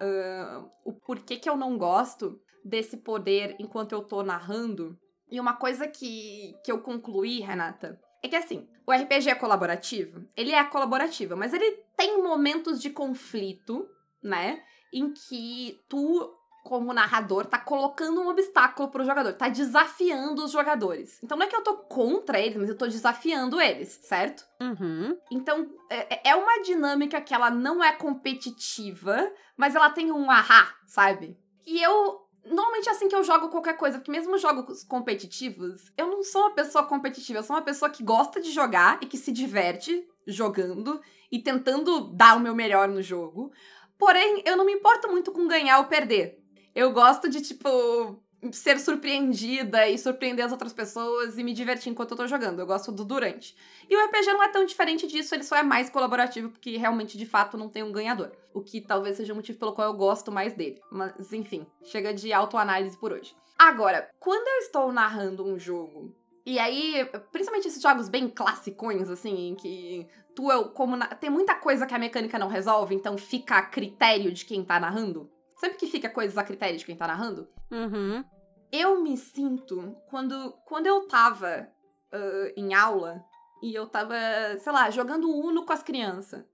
uh, 0.00 0.70
o 0.84 0.92
porquê 0.92 1.36
que 1.36 1.48
eu 1.48 1.56
não 1.56 1.76
gosto 1.78 2.40
desse 2.64 2.96
poder 2.96 3.56
enquanto 3.58 3.92
eu 3.92 4.02
tô 4.02 4.22
narrando. 4.22 4.98
E 5.30 5.38
uma 5.38 5.54
coisa 5.54 5.86
que, 5.86 6.54
que 6.64 6.72
eu 6.72 6.80
concluí, 6.80 7.40
Renata, 7.40 8.00
é 8.22 8.28
que 8.28 8.36
assim, 8.36 8.68
o 8.86 8.92
RPG 8.92 9.30
é 9.30 9.34
colaborativo, 9.34 10.26
ele 10.36 10.52
é 10.52 10.64
colaborativo, 10.64 11.36
mas 11.36 11.54
ele 11.54 11.84
tem 11.96 12.22
momentos 12.22 12.80
de 12.80 12.90
conflito 12.90 13.88
né? 14.22 14.62
Em 14.92 15.12
que 15.12 15.80
tu, 15.88 16.34
como 16.64 16.92
narrador, 16.92 17.46
tá 17.46 17.58
colocando 17.58 18.20
um 18.20 18.28
obstáculo 18.28 18.88
pro 18.88 19.04
jogador, 19.04 19.32
tá 19.32 19.48
desafiando 19.48 20.44
os 20.44 20.50
jogadores. 20.50 21.18
Então 21.22 21.36
não 21.36 21.46
é 21.46 21.48
que 21.48 21.56
eu 21.56 21.62
tô 21.62 21.76
contra 21.76 22.38
eles, 22.38 22.56
mas 22.56 22.68
eu 22.68 22.76
tô 22.76 22.86
desafiando 22.86 23.60
eles, 23.60 23.98
certo? 24.02 24.46
Uhum. 24.60 25.16
Então 25.30 25.68
é, 25.88 26.30
é 26.30 26.36
uma 26.36 26.62
dinâmica 26.62 27.20
que 27.20 27.34
ela 27.34 27.50
não 27.50 27.82
é 27.82 27.92
competitiva, 27.92 29.30
mas 29.56 29.74
ela 29.74 29.90
tem 29.90 30.12
um 30.12 30.30
ahá, 30.30 30.74
sabe? 30.86 31.38
E 31.66 31.82
eu 31.82 32.20
Normalmente 32.44 32.88
é 32.88 32.92
assim 32.92 33.06
que 33.06 33.14
eu 33.14 33.22
jogo 33.22 33.50
qualquer 33.50 33.76
coisa, 33.76 33.98
porque 33.98 34.10
mesmo 34.10 34.38
jogos 34.38 34.82
competitivos, 34.82 35.92
eu 35.96 36.06
não 36.06 36.22
sou 36.22 36.42
uma 36.42 36.54
pessoa 36.54 36.84
competitiva, 36.84 37.38
eu 37.38 37.42
sou 37.42 37.54
uma 37.54 37.62
pessoa 37.62 37.90
que 37.90 38.02
gosta 38.02 38.40
de 38.40 38.50
jogar 38.50 38.98
e 39.02 39.06
que 39.06 39.18
se 39.18 39.30
diverte 39.30 40.08
jogando 40.26 41.00
e 41.30 41.38
tentando 41.38 42.08
dar 42.14 42.36
o 42.36 42.40
meu 42.40 42.54
melhor 42.54 42.88
no 42.88 43.02
jogo. 43.02 43.52
Porém, 43.98 44.42
eu 44.46 44.56
não 44.56 44.64
me 44.64 44.72
importo 44.72 45.08
muito 45.08 45.30
com 45.30 45.46
ganhar 45.46 45.78
ou 45.78 45.84
perder. 45.84 46.39
Eu 46.74 46.92
gosto 46.92 47.28
de, 47.28 47.40
tipo, 47.40 48.22
ser 48.52 48.78
surpreendida 48.78 49.88
e 49.88 49.98
surpreender 49.98 50.44
as 50.44 50.52
outras 50.52 50.72
pessoas 50.72 51.36
e 51.36 51.44
me 51.44 51.52
divertir 51.52 51.90
enquanto 51.90 52.12
eu 52.12 52.16
tô 52.16 52.26
jogando. 52.26 52.60
Eu 52.60 52.66
gosto 52.66 52.90
do 52.90 53.04
durante. 53.04 53.54
E 53.88 53.96
o 53.96 54.04
RPG 54.06 54.32
não 54.32 54.42
é 54.42 54.48
tão 54.48 54.64
diferente 54.64 55.06
disso, 55.06 55.34
ele 55.34 55.44
só 55.44 55.56
é 55.56 55.62
mais 55.62 55.90
colaborativo 55.90 56.50
porque 56.50 56.76
realmente, 56.76 57.18
de 57.18 57.26
fato, 57.26 57.58
não 57.58 57.68
tem 57.68 57.82
um 57.82 57.92
ganhador. 57.92 58.32
O 58.54 58.62
que 58.62 58.80
talvez 58.80 59.16
seja 59.16 59.32
o 59.32 59.36
motivo 59.36 59.58
pelo 59.58 59.72
qual 59.72 59.88
eu 59.88 59.94
gosto 59.94 60.32
mais 60.32 60.54
dele. 60.54 60.80
Mas, 60.90 61.32
enfim, 61.32 61.66
chega 61.84 62.14
de 62.14 62.32
autoanálise 62.32 62.96
por 62.96 63.12
hoje. 63.12 63.34
Agora, 63.58 64.08
quando 64.18 64.46
eu 64.48 64.58
estou 64.60 64.90
narrando 64.90 65.44
um 65.44 65.58
jogo 65.58 66.14
e 66.44 66.58
aí, 66.58 67.08
principalmente 67.30 67.68
esses 67.68 67.82
jogos 67.82 68.08
bem 68.08 68.28
classicões, 68.28 69.10
assim, 69.10 69.50
em 69.50 69.54
que 69.54 70.08
tu 70.34 70.50
é 70.50 70.64
como. 70.70 70.96
Na... 70.96 71.06
Tem 71.08 71.28
muita 71.30 71.54
coisa 71.54 71.86
que 71.86 71.94
a 71.94 71.98
mecânica 71.98 72.38
não 72.38 72.48
resolve, 72.48 72.94
então 72.94 73.18
fica 73.18 73.58
a 73.58 73.62
critério 73.62 74.32
de 74.32 74.44
quem 74.44 74.64
tá 74.64 74.80
narrando. 74.80 75.30
Sempre 75.60 75.78
que 75.78 75.86
fica 75.86 76.08
coisas 76.08 76.38
a 76.38 76.44
critério 76.44 76.78
de 76.78 76.84
quem 76.84 76.96
tá 76.96 77.06
narrando. 77.06 77.46
Uhum. 77.70 78.24
Eu 78.72 79.02
me 79.02 79.16
sinto 79.16 79.96
quando, 80.08 80.52
quando 80.64 80.86
eu 80.86 81.06
tava 81.06 81.68
uh, 82.12 82.52
em 82.56 82.72
aula 82.72 83.22
e 83.62 83.74
eu 83.74 83.86
tava, 83.86 84.14
sei 84.58 84.72
lá, 84.72 84.90
jogando 84.90 85.28
Uno 85.28 85.66
com 85.66 85.72
as 85.72 85.82
crianças 85.82 86.44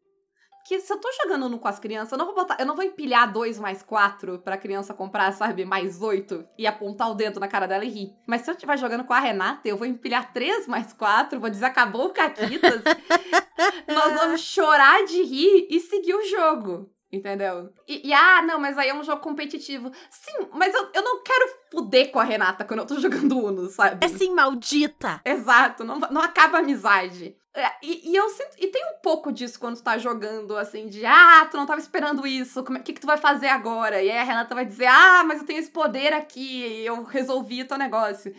que 0.66 0.80
se 0.80 0.92
eu 0.92 0.98
tô 0.98 1.08
jogando 1.22 1.48
no 1.48 1.60
com 1.60 1.68
as 1.68 1.78
crianças, 1.78 2.10
eu 2.10 2.18
não 2.18 2.26
vou 2.26 2.34
botar, 2.34 2.56
eu 2.58 2.66
não 2.66 2.74
vou 2.74 2.84
empilhar 2.84 3.32
dois 3.32 3.56
mais 3.56 3.84
quatro 3.84 4.40
pra 4.40 4.56
criança 4.56 4.92
comprar, 4.92 5.32
sabe, 5.32 5.64
mais 5.64 6.02
oito 6.02 6.44
e 6.58 6.66
apontar 6.66 7.08
o 7.08 7.14
dedo 7.14 7.38
na 7.38 7.46
cara 7.46 7.68
dela 7.68 7.84
e 7.84 7.88
rir. 7.88 8.12
Mas 8.26 8.40
se 8.40 8.50
eu 8.50 8.54
estiver 8.54 8.76
jogando 8.76 9.04
com 9.04 9.12
a 9.12 9.20
Renata, 9.20 9.68
eu 9.68 9.76
vou 9.76 9.86
empilhar 9.86 10.32
três 10.32 10.66
mais 10.66 10.92
quatro, 10.92 11.38
vou 11.38 11.50
dizer 11.50 11.66
acabou 11.66 12.06
o 12.06 12.12
Caquitas. 12.12 12.82
nós 13.86 14.12
vamos 14.14 14.40
chorar 14.40 15.04
de 15.04 15.22
rir 15.22 15.68
e 15.70 15.78
seguir 15.78 16.14
o 16.14 16.26
jogo. 16.26 16.90
Entendeu? 17.16 17.72
E, 17.88 18.08
e, 18.08 18.12
ah, 18.12 18.42
não, 18.42 18.60
mas 18.60 18.76
aí 18.76 18.88
é 18.88 18.94
um 18.94 19.02
jogo 19.02 19.22
competitivo. 19.22 19.90
Sim, 20.10 20.48
mas 20.52 20.74
eu, 20.74 20.88
eu 20.92 21.02
não 21.02 21.22
quero 21.22 21.48
fuder 21.70 22.10
com 22.10 22.18
a 22.18 22.24
Renata 22.24 22.64
quando 22.64 22.80
eu 22.80 22.86
tô 22.86 22.98
jogando 23.00 23.38
Uno, 23.38 23.68
sabe? 23.68 24.04
É 24.04 24.08
sim, 24.08 24.34
maldita! 24.34 25.20
Exato, 25.24 25.84
não, 25.84 25.98
não 25.98 26.20
acaba 26.20 26.58
a 26.58 26.60
amizade. 26.60 27.36
É, 27.54 27.72
e, 27.82 28.10
e, 28.10 28.14
eu 28.14 28.28
sinto. 28.28 28.54
E 28.58 28.66
tem 28.66 28.84
um 28.84 29.00
pouco 29.02 29.32
disso 29.32 29.58
quando 29.58 29.76
tu 29.76 29.82
tá 29.82 29.96
jogando, 29.96 30.56
assim, 30.58 30.88
de 30.88 31.06
ah, 31.06 31.48
tu 31.50 31.56
não 31.56 31.64
tava 31.64 31.80
esperando 31.80 32.26
isso, 32.26 32.60
o 32.60 32.82
que, 32.82 32.92
que 32.92 33.00
tu 33.00 33.06
vai 33.06 33.16
fazer 33.16 33.48
agora? 33.48 34.02
E 34.02 34.10
aí 34.10 34.18
a 34.18 34.24
Renata 34.24 34.54
vai 34.54 34.66
dizer, 34.66 34.86
ah, 34.86 35.24
mas 35.24 35.40
eu 35.40 35.46
tenho 35.46 35.58
esse 35.58 35.70
poder 35.70 36.12
aqui, 36.12 36.84
eu 36.84 37.02
resolvi 37.04 37.62
o 37.62 37.66
teu 37.66 37.78
negócio. 37.78 38.34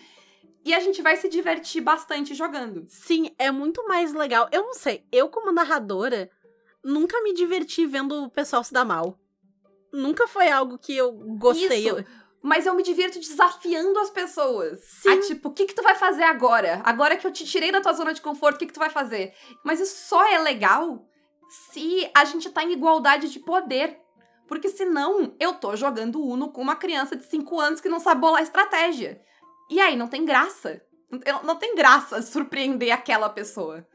E 0.64 0.74
a 0.74 0.82
gente 0.82 1.02
vai 1.02 1.16
se 1.16 1.30
divertir 1.30 1.82
bastante 1.82 2.36
jogando. 2.36 2.84
Sim, 2.90 3.32
é 3.40 3.50
muito 3.50 3.88
mais 3.88 4.14
legal. 4.14 4.50
Eu 4.52 4.64
não 4.64 4.74
sei, 4.74 5.04
eu 5.12 5.30
como 5.30 5.52
narradora, 5.52 6.30
nunca 6.88 7.22
me 7.22 7.34
diverti 7.34 7.86
vendo 7.86 8.24
o 8.24 8.30
pessoal 8.30 8.64
se 8.64 8.74
dar 8.74 8.86
mal. 8.86 9.20
Nunca 9.92 10.28
foi 10.28 10.50
algo 10.50 10.78
que 10.78 10.96
eu 10.96 11.12
gostei. 11.38 11.88
Isso 11.88 12.06
mas 12.42 12.66
eu 12.66 12.74
me 12.74 12.84
divirto 12.84 13.20
desafiando 13.20 14.00
as 14.00 14.10
pessoas. 14.10 14.80
Sim. 14.80 15.10
A 15.10 15.20
tipo, 15.20 15.50
o 15.50 15.54
que 15.54 15.66
que 15.66 15.74
tu 15.74 15.82
vai 15.82 15.96
fazer 15.96 16.24
agora? 16.24 16.82
Agora 16.86 17.18
que 17.18 17.26
eu 17.26 17.32
te 17.32 17.46
tirei 17.46 17.72
da 17.72 17.82
tua 17.82 17.94
zona 17.94 18.14
de 18.14 18.22
conforto, 18.22 18.56
o 18.56 18.60
que 18.60 18.68
que 18.68 18.74
tu 18.74 18.80
vai 18.80 18.90
fazer? 18.90 19.34
Mas 19.66 19.82
isso 19.82 20.08
só 20.08 20.26
é 20.26 20.38
legal 20.40 21.06
se 21.50 22.10
a 22.16 22.24
gente 22.26 22.50
tá 22.50 22.64
em 22.64 22.72
igualdade 22.72 23.30
de 23.30 23.40
poder. 23.40 24.00
Porque 24.48 24.70
senão, 24.70 25.36
eu 25.42 25.56
tô 25.56 25.76
jogando 25.76 26.24
Uno 26.24 26.50
com 26.50 26.62
uma 26.62 26.76
criança 26.76 27.18
de 27.18 27.26
5 27.26 27.60
anos 27.60 27.82
que 27.82 27.90
não 27.90 28.00
sabe 28.00 28.22
bolar 28.22 28.42
estratégia. 28.42 29.22
E 29.70 29.82
aí, 29.82 29.98
não 29.98 30.08
tem 30.08 30.24
graça. 30.24 30.82
Não 31.44 31.58
tem 31.58 31.76
graça 31.76 32.22
surpreender 32.22 32.94
aquela 32.94 33.28
pessoa. 33.28 33.86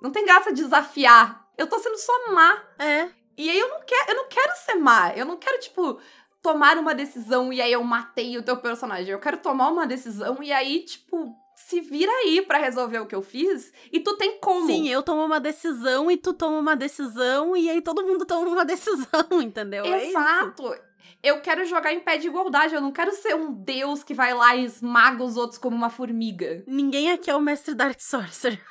Não 0.00 0.12
tem 0.12 0.24
graça 0.24 0.52
desafiar. 0.52 1.44
Eu 1.56 1.66
tô 1.66 1.78
sendo 1.78 1.96
só 1.96 2.32
má. 2.32 2.62
É. 2.78 3.08
E 3.36 3.50
aí 3.50 3.58
eu 3.58 3.68
não 3.68 3.80
quero, 3.80 4.10
eu 4.10 4.16
não 4.16 4.28
quero 4.28 4.52
ser 4.56 4.74
má. 4.74 5.12
Eu 5.14 5.26
não 5.26 5.36
quero, 5.36 5.58
tipo, 5.60 6.00
tomar 6.42 6.78
uma 6.78 6.94
decisão 6.94 7.52
e 7.52 7.60
aí 7.60 7.72
eu 7.72 7.82
matei 7.82 8.36
o 8.38 8.42
teu 8.42 8.56
personagem. 8.56 9.10
Eu 9.10 9.20
quero 9.20 9.38
tomar 9.38 9.68
uma 9.68 9.86
decisão 9.86 10.42
e 10.42 10.52
aí, 10.52 10.84
tipo, 10.84 11.34
se 11.56 11.80
vira 11.80 12.12
aí 12.12 12.42
para 12.42 12.58
resolver 12.58 13.00
o 13.00 13.06
que 13.06 13.14
eu 13.14 13.22
fiz 13.22 13.72
e 13.92 14.00
tu 14.00 14.16
tem 14.16 14.38
como. 14.38 14.66
Sim, 14.66 14.88
eu 14.88 15.02
tomo 15.02 15.24
uma 15.24 15.40
decisão 15.40 16.10
e 16.10 16.16
tu 16.16 16.32
toma 16.32 16.58
uma 16.58 16.76
decisão 16.76 17.56
e 17.56 17.68
aí 17.68 17.82
todo 17.82 18.06
mundo 18.06 18.24
toma 18.26 18.48
uma 18.48 18.64
decisão, 18.64 19.42
entendeu? 19.42 19.84
É 19.84 20.08
Exato. 20.08 20.72
É 20.72 20.86
eu 21.22 21.40
quero 21.40 21.64
jogar 21.64 21.92
em 21.92 21.98
pé 21.98 22.18
de 22.18 22.28
igualdade, 22.28 22.74
eu 22.74 22.80
não 22.80 22.92
quero 22.92 23.10
ser 23.10 23.34
um 23.34 23.52
deus 23.52 24.04
que 24.04 24.14
vai 24.14 24.32
lá 24.32 24.54
e 24.54 24.64
esmaga 24.64 25.24
os 25.24 25.36
outros 25.36 25.58
como 25.58 25.74
uma 25.74 25.90
formiga. 25.90 26.62
Ninguém 26.68 27.10
aqui 27.10 27.28
é 27.28 27.34
o 27.34 27.40
mestre 27.40 27.74
Dark 27.74 28.00
Sorcerer. 28.00 28.62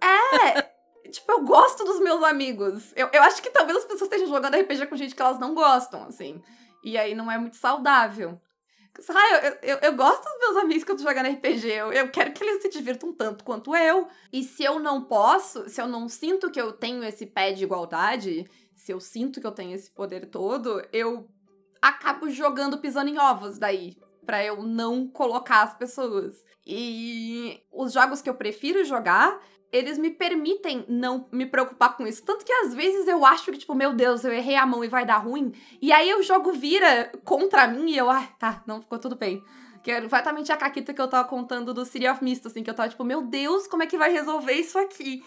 É! 0.00 0.71
tipo, 1.12 1.30
eu 1.30 1.44
gosto 1.44 1.84
dos 1.84 2.00
meus 2.00 2.22
amigos. 2.22 2.92
Eu, 2.96 3.08
eu 3.12 3.22
acho 3.22 3.42
que 3.42 3.50
talvez 3.50 3.78
as 3.78 3.84
pessoas 3.84 4.10
estejam 4.10 4.28
jogando 4.28 4.56
RPG 4.56 4.86
com 4.86 4.96
gente 4.96 5.14
que 5.14 5.22
elas 5.22 5.38
não 5.38 5.54
gostam, 5.54 6.04
assim. 6.04 6.42
E 6.82 6.98
aí 6.98 7.14
não 7.14 7.30
é 7.30 7.38
muito 7.38 7.56
saudável. 7.56 8.40
Ah, 9.08 9.46
eu, 9.46 9.58
eu, 9.62 9.78
eu, 9.78 9.96
gosto 9.96 10.22
dos 10.22 10.38
meus 10.38 10.56
amigos 10.58 10.84
que 10.84 10.92
eu 10.92 10.96
tô 10.96 11.02
jogando 11.02 11.30
RPG. 11.30 11.66
Eu, 11.66 11.92
eu 11.92 12.10
quero 12.10 12.32
que 12.32 12.44
eles 12.44 12.60
se 12.60 12.68
divirtam 12.68 13.12
tanto 13.12 13.44
quanto 13.44 13.74
eu. 13.74 14.08
E 14.32 14.42
se 14.42 14.62
eu 14.64 14.78
não 14.78 15.04
posso, 15.04 15.68
se 15.68 15.80
eu 15.80 15.86
não 15.86 16.08
sinto 16.08 16.50
que 16.50 16.60
eu 16.60 16.72
tenho 16.72 17.02
esse 17.04 17.24
pé 17.24 17.52
de 17.52 17.64
igualdade, 17.64 18.46
se 18.74 18.92
eu 18.92 19.00
sinto 19.00 19.40
que 19.40 19.46
eu 19.46 19.52
tenho 19.52 19.74
esse 19.74 19.90
poder 19.90 20.26
todo, 20.26 20.84
eu 20.92 21.28
acabo 21.80 22.28
jogando 22.28 22.78
pisando 22.78 23.10
em 23.10 23.18
ovos 23.18 23.58
daí. 23.58 23.96
Pra 24.26 24.44
eu 24.44 24.62
não 24.62 25.08
colocar 25.08 25.62
as 25.62 25.74
pessoas. 25.74 26.44
E 26.64 27.60
os 27.72 27.92
jogos 27.92 28.22
que 28.22 28.30
eu 28.30 28.34
prefiro 28.34 28.84
jogar 28.84 29.40
eles 29.72 29.96
me 29.96 30.10
permitem 30.10 30.84
não 30.86 31.26
me 31.32 31.46
preocupar 31.46 31.96
com 31.96 32.06
isso. 32.06 32.22
Tanto 32.22 32.44
que 32.44 32.52
às 32.52 32.74
vezes 32.74 33.08
eu 33.08 33.24
acho 33.24 33.50
que, 33.50 33.56
tipo, 33.56 33.74
meu 33.74 33.94
Deus, 33.94 34.22
eu 34.22 34.32
errei 34.32 34.54
a 34.54 34.66
mão 34.66 34.84
e 34.84 34.88
vai 34.88 35.06
dar 35.06 35.16
ruim. 35.16 35.52
E 35.80 35.90
aí 35.90 36.12
o 36.14 36.22
jogo 36.22 36.52
vira 36.52 37.10
contra 37.24 37.66
mim 37.66 37.90
e 37.90 37.96
eu, 37.96 38.10
ah, 38.10 38.28
tá, 38.38 38.62
não 38.66 38.82
ficou 38.82 38.98
tudo 38.98 39.16
bem. 39.16 39.42
Que 39.82 39.90
é 39.90 40.04
exatamente 40.04 40.52
a 40.52 40.56
caquita 40.56 40.92
que 40.92 41.00
eu 41.00 41.08
tava 41.08 41.26
contando 41.26 41.72
do 41.72 41.86
City 41.86 42.06
of 42.06 42.22
Mist, 42.22 42.46
assim, 42.46 42.62
que 42.62 42.68
eu 42.68 42.74
tava 42.74 42.90
tipo, 42.90 43.02
meu 43.02 43.22
Deus, 43.22 43.66
como 43.66 43.82
é 43.82 43.86
que 43.86 43.96
vai 43.96 44.12
resolver 44.12 44.52
isso 44.52 44.78
aqui? 44.78 45.24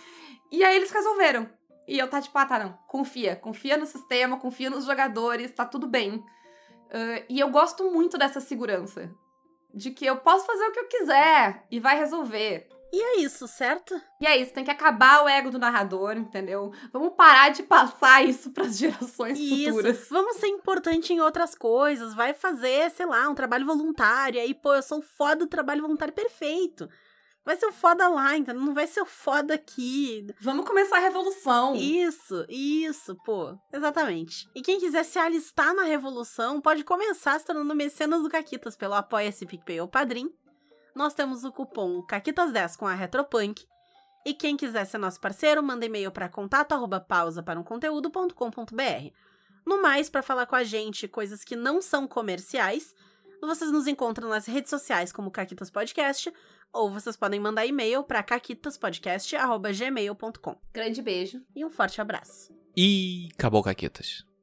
E 0.52 0.64
aí 0.64 0.76
eles 0.76 0.92
resolveram. 0.92 1.50
E 1.88 1.98
eu 1.98 2.08
tava 2.08 2.22
tipo, 2.24 2.38
ah, 2.38 2.46
tá, 2.46 2.60
não, 2.60 2.78
confia. 2.88 3.36
Confia 3.36 3.76
no 3.76 3.88
sistema, 3.88 4.38
confia 4.38 4.70
nos 4.70 4.86
jogadores, 4.86 5.52
tá 5.52 5.66
tudo 5.66 5.88
bem. 5.88 6.18
Uh, 6.18 7.26
e 7.28 7.40
eu 7.40 7.50
gosto 7.50 7.90
muito 7.90 8.16
dessa 8.16 8.40
segurança. 8.40 9.12
De 9.74 9.90
que 9.90 10.06
eu 10.06 10.18
posso 10.18 10.46
fazer 10.46 10.66
o 10.66 10.72
que 10.72 10.80
eu 10.80 10.88
quiser 10.88 11.66
e 11.70 11.80
vai 11.80 11.98
resolver. 11.98 12.70
E 12.96 13.02
é 13.02 13.18
isso, 13.18 13.46
certo? 13.46 14.02
E 14.22 14.26
é 14.26 14.38
isso, 14.38 14.54
tem 14.54 14.64
que 14.64 14.72
acabar 14.72 15.22
o 15.22 15.28
ego 15.28 15.52
do 15.52 15.60
narrador, 15.60 16.16
entendeu? 16.16 16.72
Vamos 16.94 17.14
parar 17.14 17.50
de 17.50 17.62
passar 17.62 18.24
isso 18.24 18.52
para 18.52 18.64
as 18.64 18.78
gerações 18.78 19.38
isso. 19.38 19.66
futuras. 19.66 20.08
Vamos 20.10 20.38
ser 20.38 20.48
importante 20.48 21.12
em 21.12 21.20
outras 21.20 21.56
coisas, 21.56 22.14
vai 22.14 22.34
fazer, 22.34 22.90
sei 22.92 23.06
lá, 23.06 23.28
um 23.28 23.36
trabalho 23.36 23.66
voluntário, 23.66 24.40
aí, 24.40 24.54
pô, 24.54 24.74
eu 24.74 24.82
sou 24.82 25.02
foda 25.02 25.44
do 25.44 25.48
trabalho 25.48 25.82
voluntário 25.82 26.14
perfeito. 26.14 26.88
Vai 27.44 27.58
ser 27.58 27.66
o 27.66 27.74
foda 27.74 28.08
lá, 28.08 28.38
entendeu? 28.38 28.62
Não 28.62 28.74
vai 28.74 28.88
ser 28.88 29.02
o 29.02 29.06
foda 29.06 29.56
aqui. 29.56 30.26
Vamos 30.40 30.66
começar 30.66 30.96
a 30.96 31.02
revolução. 31.02 31.76
Isso, 31.76 32.46
isso, 32.48 33.14
pô. 33.26 33.58
Exatamente. 33.74 34.50
E 34.56 34.62
quem 34.62 34.80
quiser 34.80 35.04
se 35.04 35.20
alistar 35.20 35.76
na 35.76 35.84
revolução, 35.84 36.62
pode 36.62 36.86
começar 36.86 37.38
se 37.38 37.46
tornando 37.46 37.76
mecenas 37.76 38.24
do 38.24 38.30
Caquitas 38.30 38.78
pelo 38.78 38.94
Apoia-se 38.94 39.46
PicPay 39.46 39.82
ou 39.82 39.88
Padrim 39.88 40.34
nós 40.96 41.14
temos 41.14 41.44
o 41.44 41.52
cupom 41.52 42.02
CAQUITAS10 42.04 42.78
com 42.78 42.88
a 42.88 42.94
Retropunk. 42.94 43.66
E 44.26 44.34
quem 44.34 44.58
quiser 44.58 44.86
ser 44.86 44.98
nosso 44.98 45.20
parceiro, 45.20 45.62
manda 45.62 45.86
e-mail 45.86 46.12
para 46.12 46.30
contato 46.30 46.72
arroba 46.72 47.00
pausa 47.00 47.44
para 47.44 47.60
um 47.60 47.64
conteúdo.com.br. 47.64 49.14
No 49.66 49.82
mais, 49.82 50.10
para 50.10 50.24
falar 50.24 50.46
com 50.46 50.56
a 50.56 50.64
gente 50.64 51.08
coisas 51.08 51.44
que 51.44 51.56
não 51.56 51.82
são 51.82 52.08
comerciais, 52.08 52.94
vocês 53.42 53.72
nos 53.72 53.88
encontram 53.88 54.30
nas 54.30 54.46
redes 54.46 54.70
sociais 54.70 55.12
como 55.12 55.32
Caquitas 55.32 55.70
Podcast, 55.70 56.34
ou 56.74 56.90
vocês 56.90 57.16
podem 57.16 57.40
mandar 57.40 57.66
e-mail 57.66 58.04
para 58.04 58.24
caquitaspodcast.gmail.com. 58.24 60.58
Grande 60.74 61.02
beijo 61.02 61.42
e 61.56 61.64
um 61.64 61.70
forte 61.70 62.02
abraço. 62.02 62.54
E 62.76 63.30
acabou, 63.34 63.64
Caquitas. 63.64 64.35